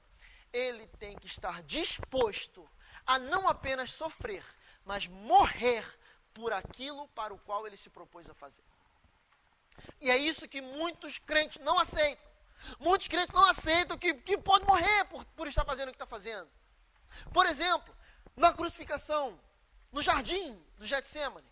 ele 0.53 0.87
tem 0.99 1.17
que 1.17 1.27
estar 1.27 1.63
disposto 1.63 2.69
a 3.07 3.19
não 3.19 3.49
apenas 3.49 3.93
sofrer, 3.93 4.45
mas 4.85 5.07
morrer 5.07 5.85
por 6.33 6.53
aquilo 6.53 7.09
para 7.09 7.33
o 7.35 7.39
qual 7.39 7.67
ele 7.67 7.77
se 7.77 7.91
propôs 7.91 8.29
a 8.29 8.35
fazer. 8.35 8.65
E 10.01 10.11
é 10.11 10.17
isso 10.17 10.49
que 10.49 10.61
muitos 10.61 11.19
crentes 11.19 11.61
não 11.63 11.79
aceitam. 11.79 12.27
Muitos 12.79 13.09
crentes 13.09 13.35
não 13.35 13.45
aceitam 13.45 13.97
que, 13.97 14.15
que 14.15 14.37
pode 14.37 14.65
morrer 14.65 15.05
por, 15.07 15.25
por 15.27 15.47
estar 15.47 15.65
fazendo 15.65 15.89
o 15.89 15.93
que 15.93 15.97
está 15.97 16.07
fazendo. 16.07 16.49
Por 17.33 17.47
exemplo, 17.47 17.95
na 18.37 18.53
crucificação, 18.53 19.39
no 19.93 20.03
jardim 20.03 20.61
do 20.77 20.87
Getsemane, 20.87 21.47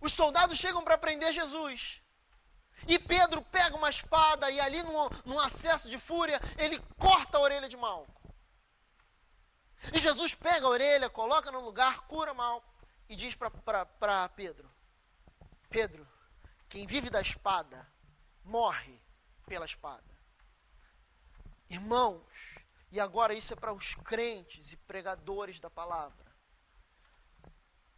os 0.00 0.12
soldados 0.12 0.58
chegam 0.58 0.82
para 0.82 0.98
prender 0.98 1.32
Jesus. 1.32 2.00
E 2.86 2.98
Pedro 2.98 3.42
pega 3.42 3.76
uma 3.76 3.90
espada 3.90 4.50
e 4.50 4.60
ali, 4.60 4.82
num, 4.82 5.08
num 5.24 5.40
acesso 5.40 5.88
de 5.88 5.98
fúria, 5.98 6.40
ele 6.58 6.78
corta 6.98 7.38
a 7.38 7.40
orelha 7.40 7.68
de 7.68 7.76
Malco. 7.76 8.12
E 9.92 9.98
Jesus 9.98 10.34
pega 10.34 10.66
a 10.66 10.70
orelha, 10.70 11.08
coloca 11.08 11.50
no 11.50 11.60
lugar, 11.60 12.02
cura 12.02 12.34
Malco 12.34 12.74
e 13.08 13.16
diz 13.16 13.34
para 13.34 14.26
Pedro: 14.28 14.70
Pedro, 15.68 16.06
quem 16.68 16.86
vive 16.86 17.10
da 17.10 17.20
espada 17.20 17.86
morre 18.44 19.00
pela 19.46 19.66
espada. 19.66 20.04
Irmãos, 21.68 22.56
e 22.90 23.00
agora 23.00 23.34
isso 23.34 23.52
é 23.52 23.56
para 23.56 23.72
os 23.72 23.94
crentes 23.94 24.72
e 24.72 24.76
pregadores 24.76 25.58
da 25.58 25.68
palavra. 25.68 26.26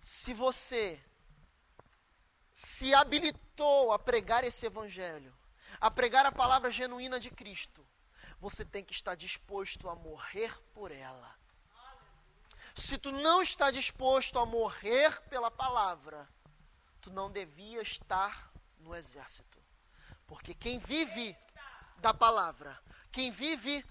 Se 0.00 0.32
você 0.32 1.02
se 2.58 2.92
habilitou 2.92 3.92
a 3.92 4.00
pregar 4.00 4.42
esse 4.42 4.66
evangelho, 4.66 5.32
a 5.80 5.88
pregar 5.88 6.26
a 6.26 6.32
palavra 6.32 6.72
genuína 6.72 7.20
de 7.20 7.30
Cristo, 7.30 7.86
você 8.40 8.64
tem 8.64 8.82
que 8.82 8.92
estar 8.92 9.14
disposto 9.14 9.88
a 9.88 9.94
morrer 9.94 10.52
por 10.74 10.90
ela. 10.90 11.32
Se 12.74 12.98
tu 12.98 13.12
não 13.12 13.40
está 13.40 13.70
disposto 13.70 14.40
a 14.40 14.44
morrer 14.44 15.20
pela 15.28 15.52
palavra, 15.52 16.28
tu 17.00 17.12
não 17.12 17.30
devia 17.30 17.80
estar 17.80 18.50
no 18.80 18.92
exército. 18.92 19.62
Porque 20.26 20.52
quem 20.52 20.80
vive 20.80 21.36
da 21.98 22.12
palavra, 22.12 22.76
quem 23.12 23.30
vive 23.30 23.86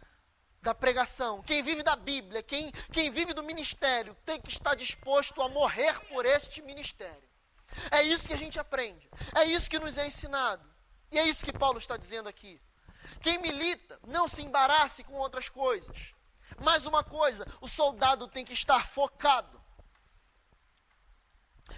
da 0.62 0.76
pregação, 0.76 1.42
quem 1.42 1.64
vive 1.64 1.84
da 1.84 1.96
Bíblia, 1.96 2.44
quem, 2.44 2.70
quem 2.92 3.10
vive 3.12 3.34
do 3.34 3.44
ministério, 3.44 4.14
tem 4.26 4.42
que 4.42 4.50
estar 4.50 4.76
disposto 4.76 5.42
a 5.42 5.48
morrer 5.48 5.98
por 6.10 6.26
este 6.26 6.62
ministério. 6.62 7.27
É 7.92 8.02
isso 8.04 8.28
que 8.28 8.34
a 8.34 8.38
gente 8.38 8.60
aprende, 8.60 9.10
é 9.36 9.46
isso 9.46 9.70
que 9.70 9.80
nos 9.80 9.98
é 9.98 10.08
ensinado, 10.08 10.68
e 11.12 11.20
é 11.20 11.24
isso 11.24 11.46
que 11.46 11.54
Paulo 11.54 11.78
está 11.78 11.98
dizendo 11.98 12.28
aqui. 12.30 12.62
Quem 13.22 13.38
milita, 13.38 14.00
não 14.06 14.28
se 14.28 14.42
embarace 14.42 15.04
com 15.04 15.14
outras 15.14 15.50
coisas. 15.50 16.14
Mais 16.60 16.86
uma 16.86 17.04
coisa, 17.04 17.46
o 17.62 17.68
soldado 17.68 18.28
tem 18.28 18.44
que 18.44 18.54
estar 18.54 18.88
focado. 18.88 19.62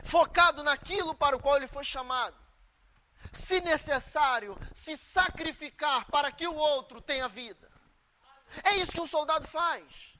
Focado 0.03 0.63
naquilo 0.63 1.13
para 1.13 1.35
o 1.35 1.39
qual 1.39 1.57
ele 1.57 1.67
foi 1.67 1.83
chamado. 1.83 2.37
Se 3.31 3.59
necessário, 3.61 4.57
se 4.73 4.95
sacrificar 4.97 6.05
para 6.05 6.31
que 6.31 6.47
o 6.47 6.55
outro 6.55 7.01
tenha 7.01 7.27
vida. 7.27 7.69
É 8.63 8.75
isso 8.77 8.91
que 8.91 9.01
um 9.01 9.07
soldado 9.07 9.47
faz. 9.47 10.17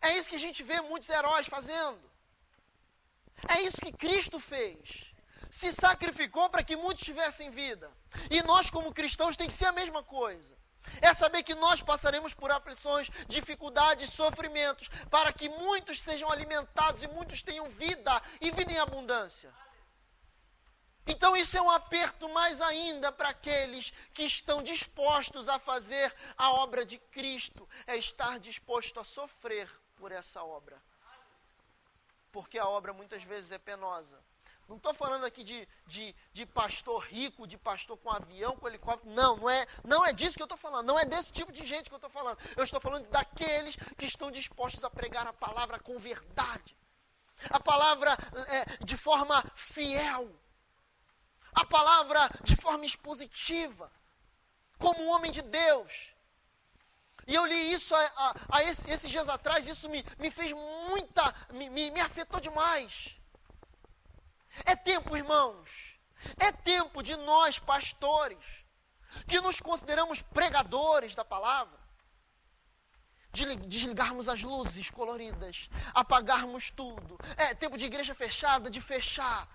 É 0.00 0.16
isso 0.16 0.28
que 0.28 0.36
a 0.36 0.40
gente 0.40 0.62
vê 0.62 0.80
muitos 0.80 1.08
heróis 1.08 1.46
fazendo. 1.46 2.09
É 3.48 3.62
isso 3.62 3.80
que 3.80 3.92
Cristo 3.92 4.38
fez. 4.38 5.12
Se 5.50 5.72
sacrificou 5.72 6.48
para 6.48 6.62
que 6.62 6.76
muitos 6.76 7.02
tivessem 7.02 7.50
vida. 7.50 7.90
E 8.30 8.42
nós, 8.42 8.70
como 8.70 8.92
cristãos, 8.92 9.36
tem 9.36 9.48
que 9.48 9.54
ser 9.54 9.66
a 9.66 9.72
mesma 9.72 10.02
coisa. 10.02 10.56
É 11.00 11.12
saber 11.12 11.42
que 11.42 11.54
nós 11.54 11.82
passaremos 11.82 12.34
por 12.34 12.50
aflições, 12.50 13.10
dificuldades, 13.28 14.10
sofrimentos, 14.10 14.88
para 15.10 15.32
que 15.32 15.48
muitos 15.48 16.00
sejam 16.00 16.30
alimentados 16.30 17.02
e 17.02 17.08
muitos 17.08 17.42
tenham 17.42 17.68
vida 17.70 18.22
e 18.40 18.50
vida 18.50 18.72
em 18.72 18.78
abundância. 18.78 19.52
Então, 21.06 21.36
isso 21.36 21.56
é 21.56 21.62
um 21.62 21.70
aperto 21.70 22.28
mais 22.28 22.60
ainda 22.60 23.10
para 23.10 23.30
aqueles 23.30 23.92
que 24.14 24.22
estão 24.22 24.62
dispostos 24.62 25.48
a 25.48 25.58
fazer 25.58 26.14
a 26.36 26.52
obra 26.52 26.84
de 26.84 26.98
Cristo, 26.98 27.68
é 27.86 27.96
estar 27.96 28.38
disposto 28.38 29.00
a 29.00 29.04
sofrer 29.04 29.68
por 29.96 30.12
essa 30.12 30.42
obra. 30.44 30.80
Porque 32.32 32.58
a 32.58 32.68
obra 32.68 32.92
muitas 32.92 33.22
vezes 33.22 33.52
é 33.52 33.58
penosa. 33.58 34.18
Não 34.68 34.76
estou 34.76 34.94
falando 34.94 35.24
aqui 35.24 35.42
de, 35.42 35.68
de, 35.86 36.14
de, 36.32 36.46
pastor 36.46 37.02
rico, 37.02 37.44
de 37.44 37.58
pastor 37.58 37.96
com 37.96 38.10
avião, 38.10 38.56
com 38.56 38.68
helicóptero. 38.68 39.12
Não, 39.12 39.36
não 39.36 39.50
é, 39.50 39.66
não 39.82 40.06
é 40.06 40.12
disso 40.12 40.36
que 40.36 40.42
eu 40.42 40.44
estou 40.44 40.58
falando. 40.58 40.86
Não 40.86 40.98
é 40.98 41.04
desse 41.04 41.32
tipo 41.32 41.50
de 41.50 41.64
gente 41.64 41.88
que 41.88 41.94
eu 41.94 41.96
estou 41.98 42.10
falando. 42.10 42.38
Eu 42.56 42.62
estou 42.62 42.80
falando 42.80 43.08
daqueles 43.08 43.74
que 43.98 44.04
estão 44.04 44.30
dispostos 44.30 44.84
a 44.84 44.90
pregar 44.90 45.26
a 45.26 45.32
palavra 45.32 45.78
com 45.80 45.98
verdade. 45.98 46.76
A 47.50 47.58
palavra 47.58 48.16
é, 48.48 48.84
de 48.84 48.96
forma 48.96 49.42
fiel 49.56 50.30
a 51.52 51.64
palavra 51.64 52.30
de 52.42 52.56
forma 52.56 52.84
expositiva, 52.84 53.90
como 54.78 55.02
um 55.02 55.10
homem 55.10 55.30
de 55.30 55.42
Deus. 55.42 56.14
E 57.30 57.34
eu 57.36 57.46
li 57.46 57.72
isso 57.72 57.94
a, 57.94 58.00
a, 58.16 58.34
a 58.56 58.64
esse, 58.64 58.90
esses 58.90 59.08
dias 59.08 59.28
atrás, 59.28 59.64
isso 59.64 59.88
me, 59.88 60.04
me 60.18 60.32
fez 60.32 60.50
muita, 60.52 61.32
me, 61.52 61.70
me, 61.70 61.88
me 61.92 62.00
afetou 62.00 62.40
demais. 62.40 63.16
É 64.64 64.74
tempo, 64.74 65.16
irmãos, 65.16 65.96
é 66.36 66.50
tempo 66.50 67.04
de 67.04 67.14
nós, 67.14 67.60
pastores, 67.60 68.44
que 69.28 69.40
nos 69.40 69.60
consideramos 69.60 70.20
pregadores 70.22 71.14
da 71.14 71.24
palavra, 71.24 71.78
de 73.30 73.54
desligarmos 73.54 74.28
as 74.28 74.42
luzes 74.42 74.90
coloridas, 74.90 75.70
apagarmos 75.94 76.72
tudo. 76.72 77.16
É 77.36 77.54
tempo 77.54 77.78
de 77.78 77.84
igreja 77.86 78.12
fechada, 78.12 78.68
de 78.68 78.80
fechar 78.80 79.48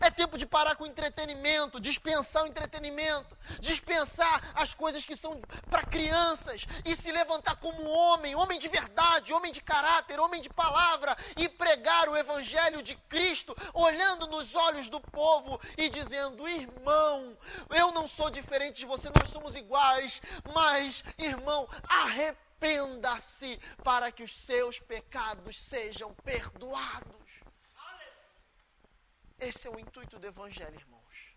é 0.00 0.10
tempo 0.10 0.36
de 0.36 0.46
parar 0.46 0.76
com 0.76 0.84
o 0.84 0.86
entretenimento, 0.86 1.80
dispensar 1.80 2.44
o 2.44 2.46
entretenimento, 2.46 3.36
dispensar 3.60 4.52
as 4.54 4.74
coisas 4.74 5.04
que 5.04 5.16
são 5.16 5.40
para 5.70 5.84
crianças 5.84 6.66
e 6.84 6.94
se 6.94 7.10
levantar 7.10 7.56
como 7.56 7.88
homem, 7.88 8.34
homem 8.34 8.58
de 8.58 8.68
verdade, 8.68 9.32
homem 9.32 9.52
de 9.52 9.60
caráter, 9.60 10.20
homem 10.20 10.40
de 10.40 10.50
palavra 10.50 11.16
e 11.36 11.48
pregar 11.48 12.08
o 12.08 12.16
evangelho 12.16 12.82
de 12.82 12.94
Cristo, 13.08 13.56
olhando 13.72 14.26
nos 14.26 14.54
olhos 14.54 14.88
do 14.88 15.00
povo 15.00 15.60
e 15.76 15.88
dizendo: 15.88 16.48
"Irmão, 16.48 17.36
eu 17.70 17.92
não 17.92 18.06
sou 18.06 18.30
diferente 18.30 18.78
de 18.78 18.86
você, 18.86 19.10
nós 19.10 19.30
somos 19.30 19.54
iguais, 19.54 20.20
mas 20.54 21.02
irmão, 21.18 21.68
arrependa-se 21.88 23.58
para 23.82 24.12
que 24.12 24.22
os 24.22 24.34
seus 24.34 24.78
pecados 24.78 25.60
sejam 25.60 26.14
perdoados." 26.24 27.17
Esse 29.40 29.68
é 29.68 29.70
o 29.70 29.78
intuito 29.78 30.18
do 30.18 30.26
Evangelho, 30.26 30.74
irmãos. 30.74 31.36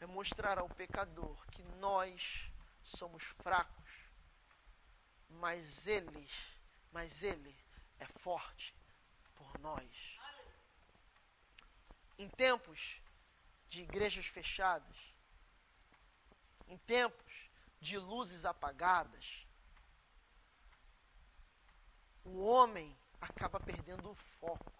É 0.00 0.06
mostrar 0.06 0.58
ao 0.58 0.68
pecador 0.68 1.46
que 1.52 1.62
nós 1.78 2.50
somos 2.82 3.22
fracos, 3.22 3.90
mas 5.28 5.86
Ele, 5.86 6.28
mas 6.90 7.22
Ele 7.22 7.56
é 8.00 8.06
forte 8.06 8.74
por 9.36 9.56
nós. 9.60 10.18
Em 12.18 12.28
tempos 12.28 13.00
de 13.68 13.82
igrejas 13.82 14.26
fechadas, 14.26 14.96
em 16.66 16.76
tempos 16.78 17.48
de 17.80 17.96
luzes 17.98 18.44
apagadas, 18.44 19.46
o 22.24 22.44
homem 22.44 22.98
acaba 23.20 23.60
perdendo 23.60 24.10
o 24.10 24.14
foco. 24.14 24.73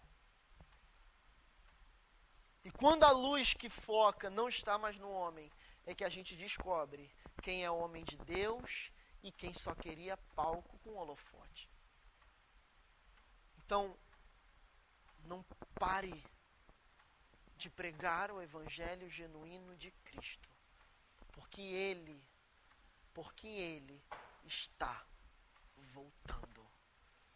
E 2.65 2.71
quando 2.71 3.05
a 3.05 3.11
luz 3.11 3.53
que 3.53 3.69
foca 3.69 4.31
não 4.31 4.49
está 4.49 4.79
mais 4.79 4.97
no 4.99 5.11
homem, 5.11 5.53
é 5.85 5.95
que 5.95 6.03
a 6.03 6.09
gente 6.09 6.35
descobre 6.35 7.15
quem 7.43 7.63
é 7.63 7.71
homem 7.71 8.03
de 8.05 8.17
Deus 8.17 8.91
e 9.23 9.31
quem 9.31 9.53
só 9.53 9.75
queria 9.75 10.17
palco 10.35 10.79
com 10.79 10.97
holofote. 10.97 11.71
Então, 13.59 13.95
não 15.27 15.45
pare 15.75 16.25
de 17.59 17.69
pregar 17.69 18.31
o 18.31 18.41
evangelho 18.41 19.11
genuíno 19.11 19.77
de 19.77 19.91
Cristo, 20.03 20.49
porque 21.33 21.61
ele, 21.61 22.27
porque 23.13 23.47
ele 23.47 24.03
está 24.47 25.07
voltando. 25.93 26.67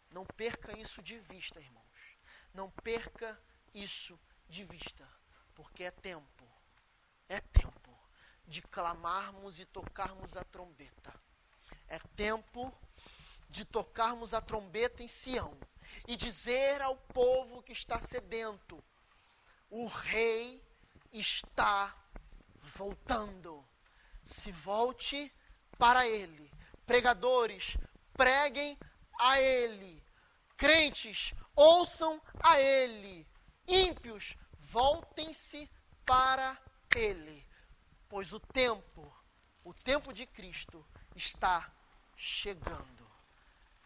Não 0.09 0.25
perca 0.25 0.75
isso 0.75 1.03
de 1.03 1.19
vista, 1.19 1.59
irmãos. 1.59 2.17
Não 2.51 2.71
perca 2.71 3.39
isso 3.75 4.19
de 4.47 4.63
vista 4.63 5.18
porque 5.59 5.83
é 5.83 5.91
tempo, 5.91 6.47
é 7.27 7.41
tempo 7.41 7.93
de 8.47 8.61
clamarmos 8.61 9.59
e 9.59 9.65
tocarmos 9.65 10.37
a 10.37 10.43
trombeta. 10.45 11.13
É 11.85 11.99
tempo 12.15 12.73
de 13.49 13.65
tocarmos 13.65 14.33
a 14.33 14.39
trombeta 14.39 15.03
em 15.03 15.07
Sião 15.09 15.59
e 16.07 16.15
dizer 16.15 16.81
ao 16.81 16.95
povo 16.95 17.61
que 17.61 17.73
está 17.73 17.99
sedento: 17.99 18.81
o 19.69 19.85
rei 19.85 20.63
está 21.11 21.93
voltando. 22.61 23.67
Se 24.23 24.53
volte 24.53 25.29
para 25.77 26.07
ele. 26.07 26.49
Pregadores, 26.85 27.75
preguem 28.13 28.79
a 29.19 29.41
ele. 29.41 30.01
Crentes, 30.55 31.33
ouçam 31.53 32.21
a 32.41 32.57
ele. 32.61 33.27
Ímpios, 33.67 34.37
voltem-se 34.69 35.69
para 36.05 36.57
Ele, 36.95 37.45
pois 38.07 38.33
o 38.33 38.39
tempo, 38.39 39.11
o 39.63 39.73
tempo 39.73 40.13
de 40.13 40.25
Cristo 40.25 40.85
está 41.15 41.71
chegando. 42.15 43.09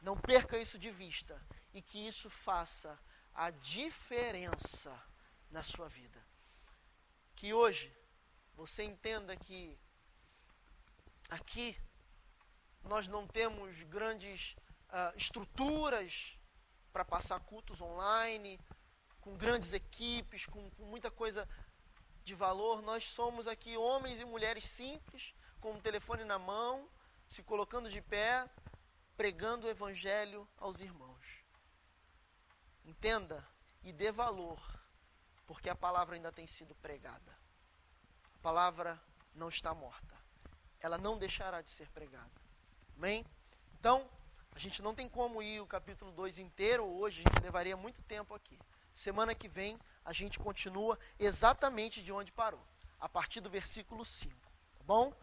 Não 0.01 0.17
perca 0.17 0.57
isso 0.57 0.77
de 0.77 0.91
vista 0.91 1.41
e 1.73 1.81
que 1.81 2.05
isso 2.05 2.29
faça 2.29 2.99
a 3.33 3.49
diferença 3.49 4.93
na 5.49 5.63
sua 5.63 5.87
vida. 5.87 6.21
Que 7.35 7.53
hoje 7.53 7.91
você 8.53 8.83
entenda 8.83 9.35
que 9.37 9.77
aqui 11.29 11.77
nós 12.83 13.07
não 13.07 13.25
temos 13.25 13.81
grandes 13.83 14.55
uh, 14.89 15.17
estruturas 15.17 16.37
para 16.91 17.05
passar 17.05 17.39
cultos 17.39 17.79
online, 17.79 18.59
com 19.23 19.37
grandes 19.37 19.71
equipes, 19.71 20.45
com, 20.45 20.69
com 20.71 20.83
muita 20.83 21.09
coisa 21.09 21.47
de 22.25 22.35
valor. 22.35 22.81
Nós 22.81 23.09
somos 23.09 23.47
aqui 23.47 23.77
homens 23.77 24.19
e 24.19 24.25
mulheres 24.25 24.65
simples, 24.65 25.33
com 25.61 25.71
o 25.71 25.75
um 25.75 25.81
telefone 25.81 26.25
na 26.25 26.37
mão, 26.37 26.89
se 27.29 27.41
colocando 27.41 27.89
de 27.89 28.01
pé, 28.01 28.47
pregando 29.15 29.65
o 29.65 29.69
evangelho 29.69 30.47
aos 30.57 30.81
irmãos. 30.81 31.25
Entenda 32.83 33.47
e 33.81 33.93
dê 33.93 34.11
valor, 34.11 34.59
porque 35.47 35.69
a 35.69 35.75
palavra 35.75 36.15
ainda 36.15 36.31
tem 36.31 36.45
sido 36.45 36.75
pregada. 36.75 37.37
A 38.35 38.37
palavra 38.39 39.01
não 39.33 39.47
está 39.47 39.73
morta. 39.73 40.13
Ela 40.81 40.97
não 40.97 41.17
deixará 41.17 41.61
de 41.61 41.69
ser 41.69 41.89
pregada. 41.91 42.41
Amém? 42.97 43.25
Então, 43.79 44.09
a 44.51 44.59
gente 44.59 44.81
não 44.81 44.93
tem 44.93 45.07
como 45.07 45.41
ir 45.41 45.61
o 45.61 45.65
capítulo 45.65 46.11
2 46.11 46.39
inteiro 46.39 46.83
hoje, 46.83 47.23
a 47.25 47.29
gente 47.29 47.41
levaria 47.41 47.77
muito 47.77 48.01
tempo 48.01 48.35
aqui. 48.35 48.59
Semana 48.93 49.33
que 49.33 49.47
vem 49.47 49.79
a 50.05 50.13
gente 50.13 50.37
continua 50.39 50.99
exatamente 51.19 52.03
de 52.03 52.11
onde 52.11 52.31
parou, 52.31 52.61
a 52.99 53.09
partir 53.09 53.41
do 53.41 53.49
versículo 53.49 54.05
5, 54.05 54.33
tá 54.77 54.83
bom? 54.85 55.13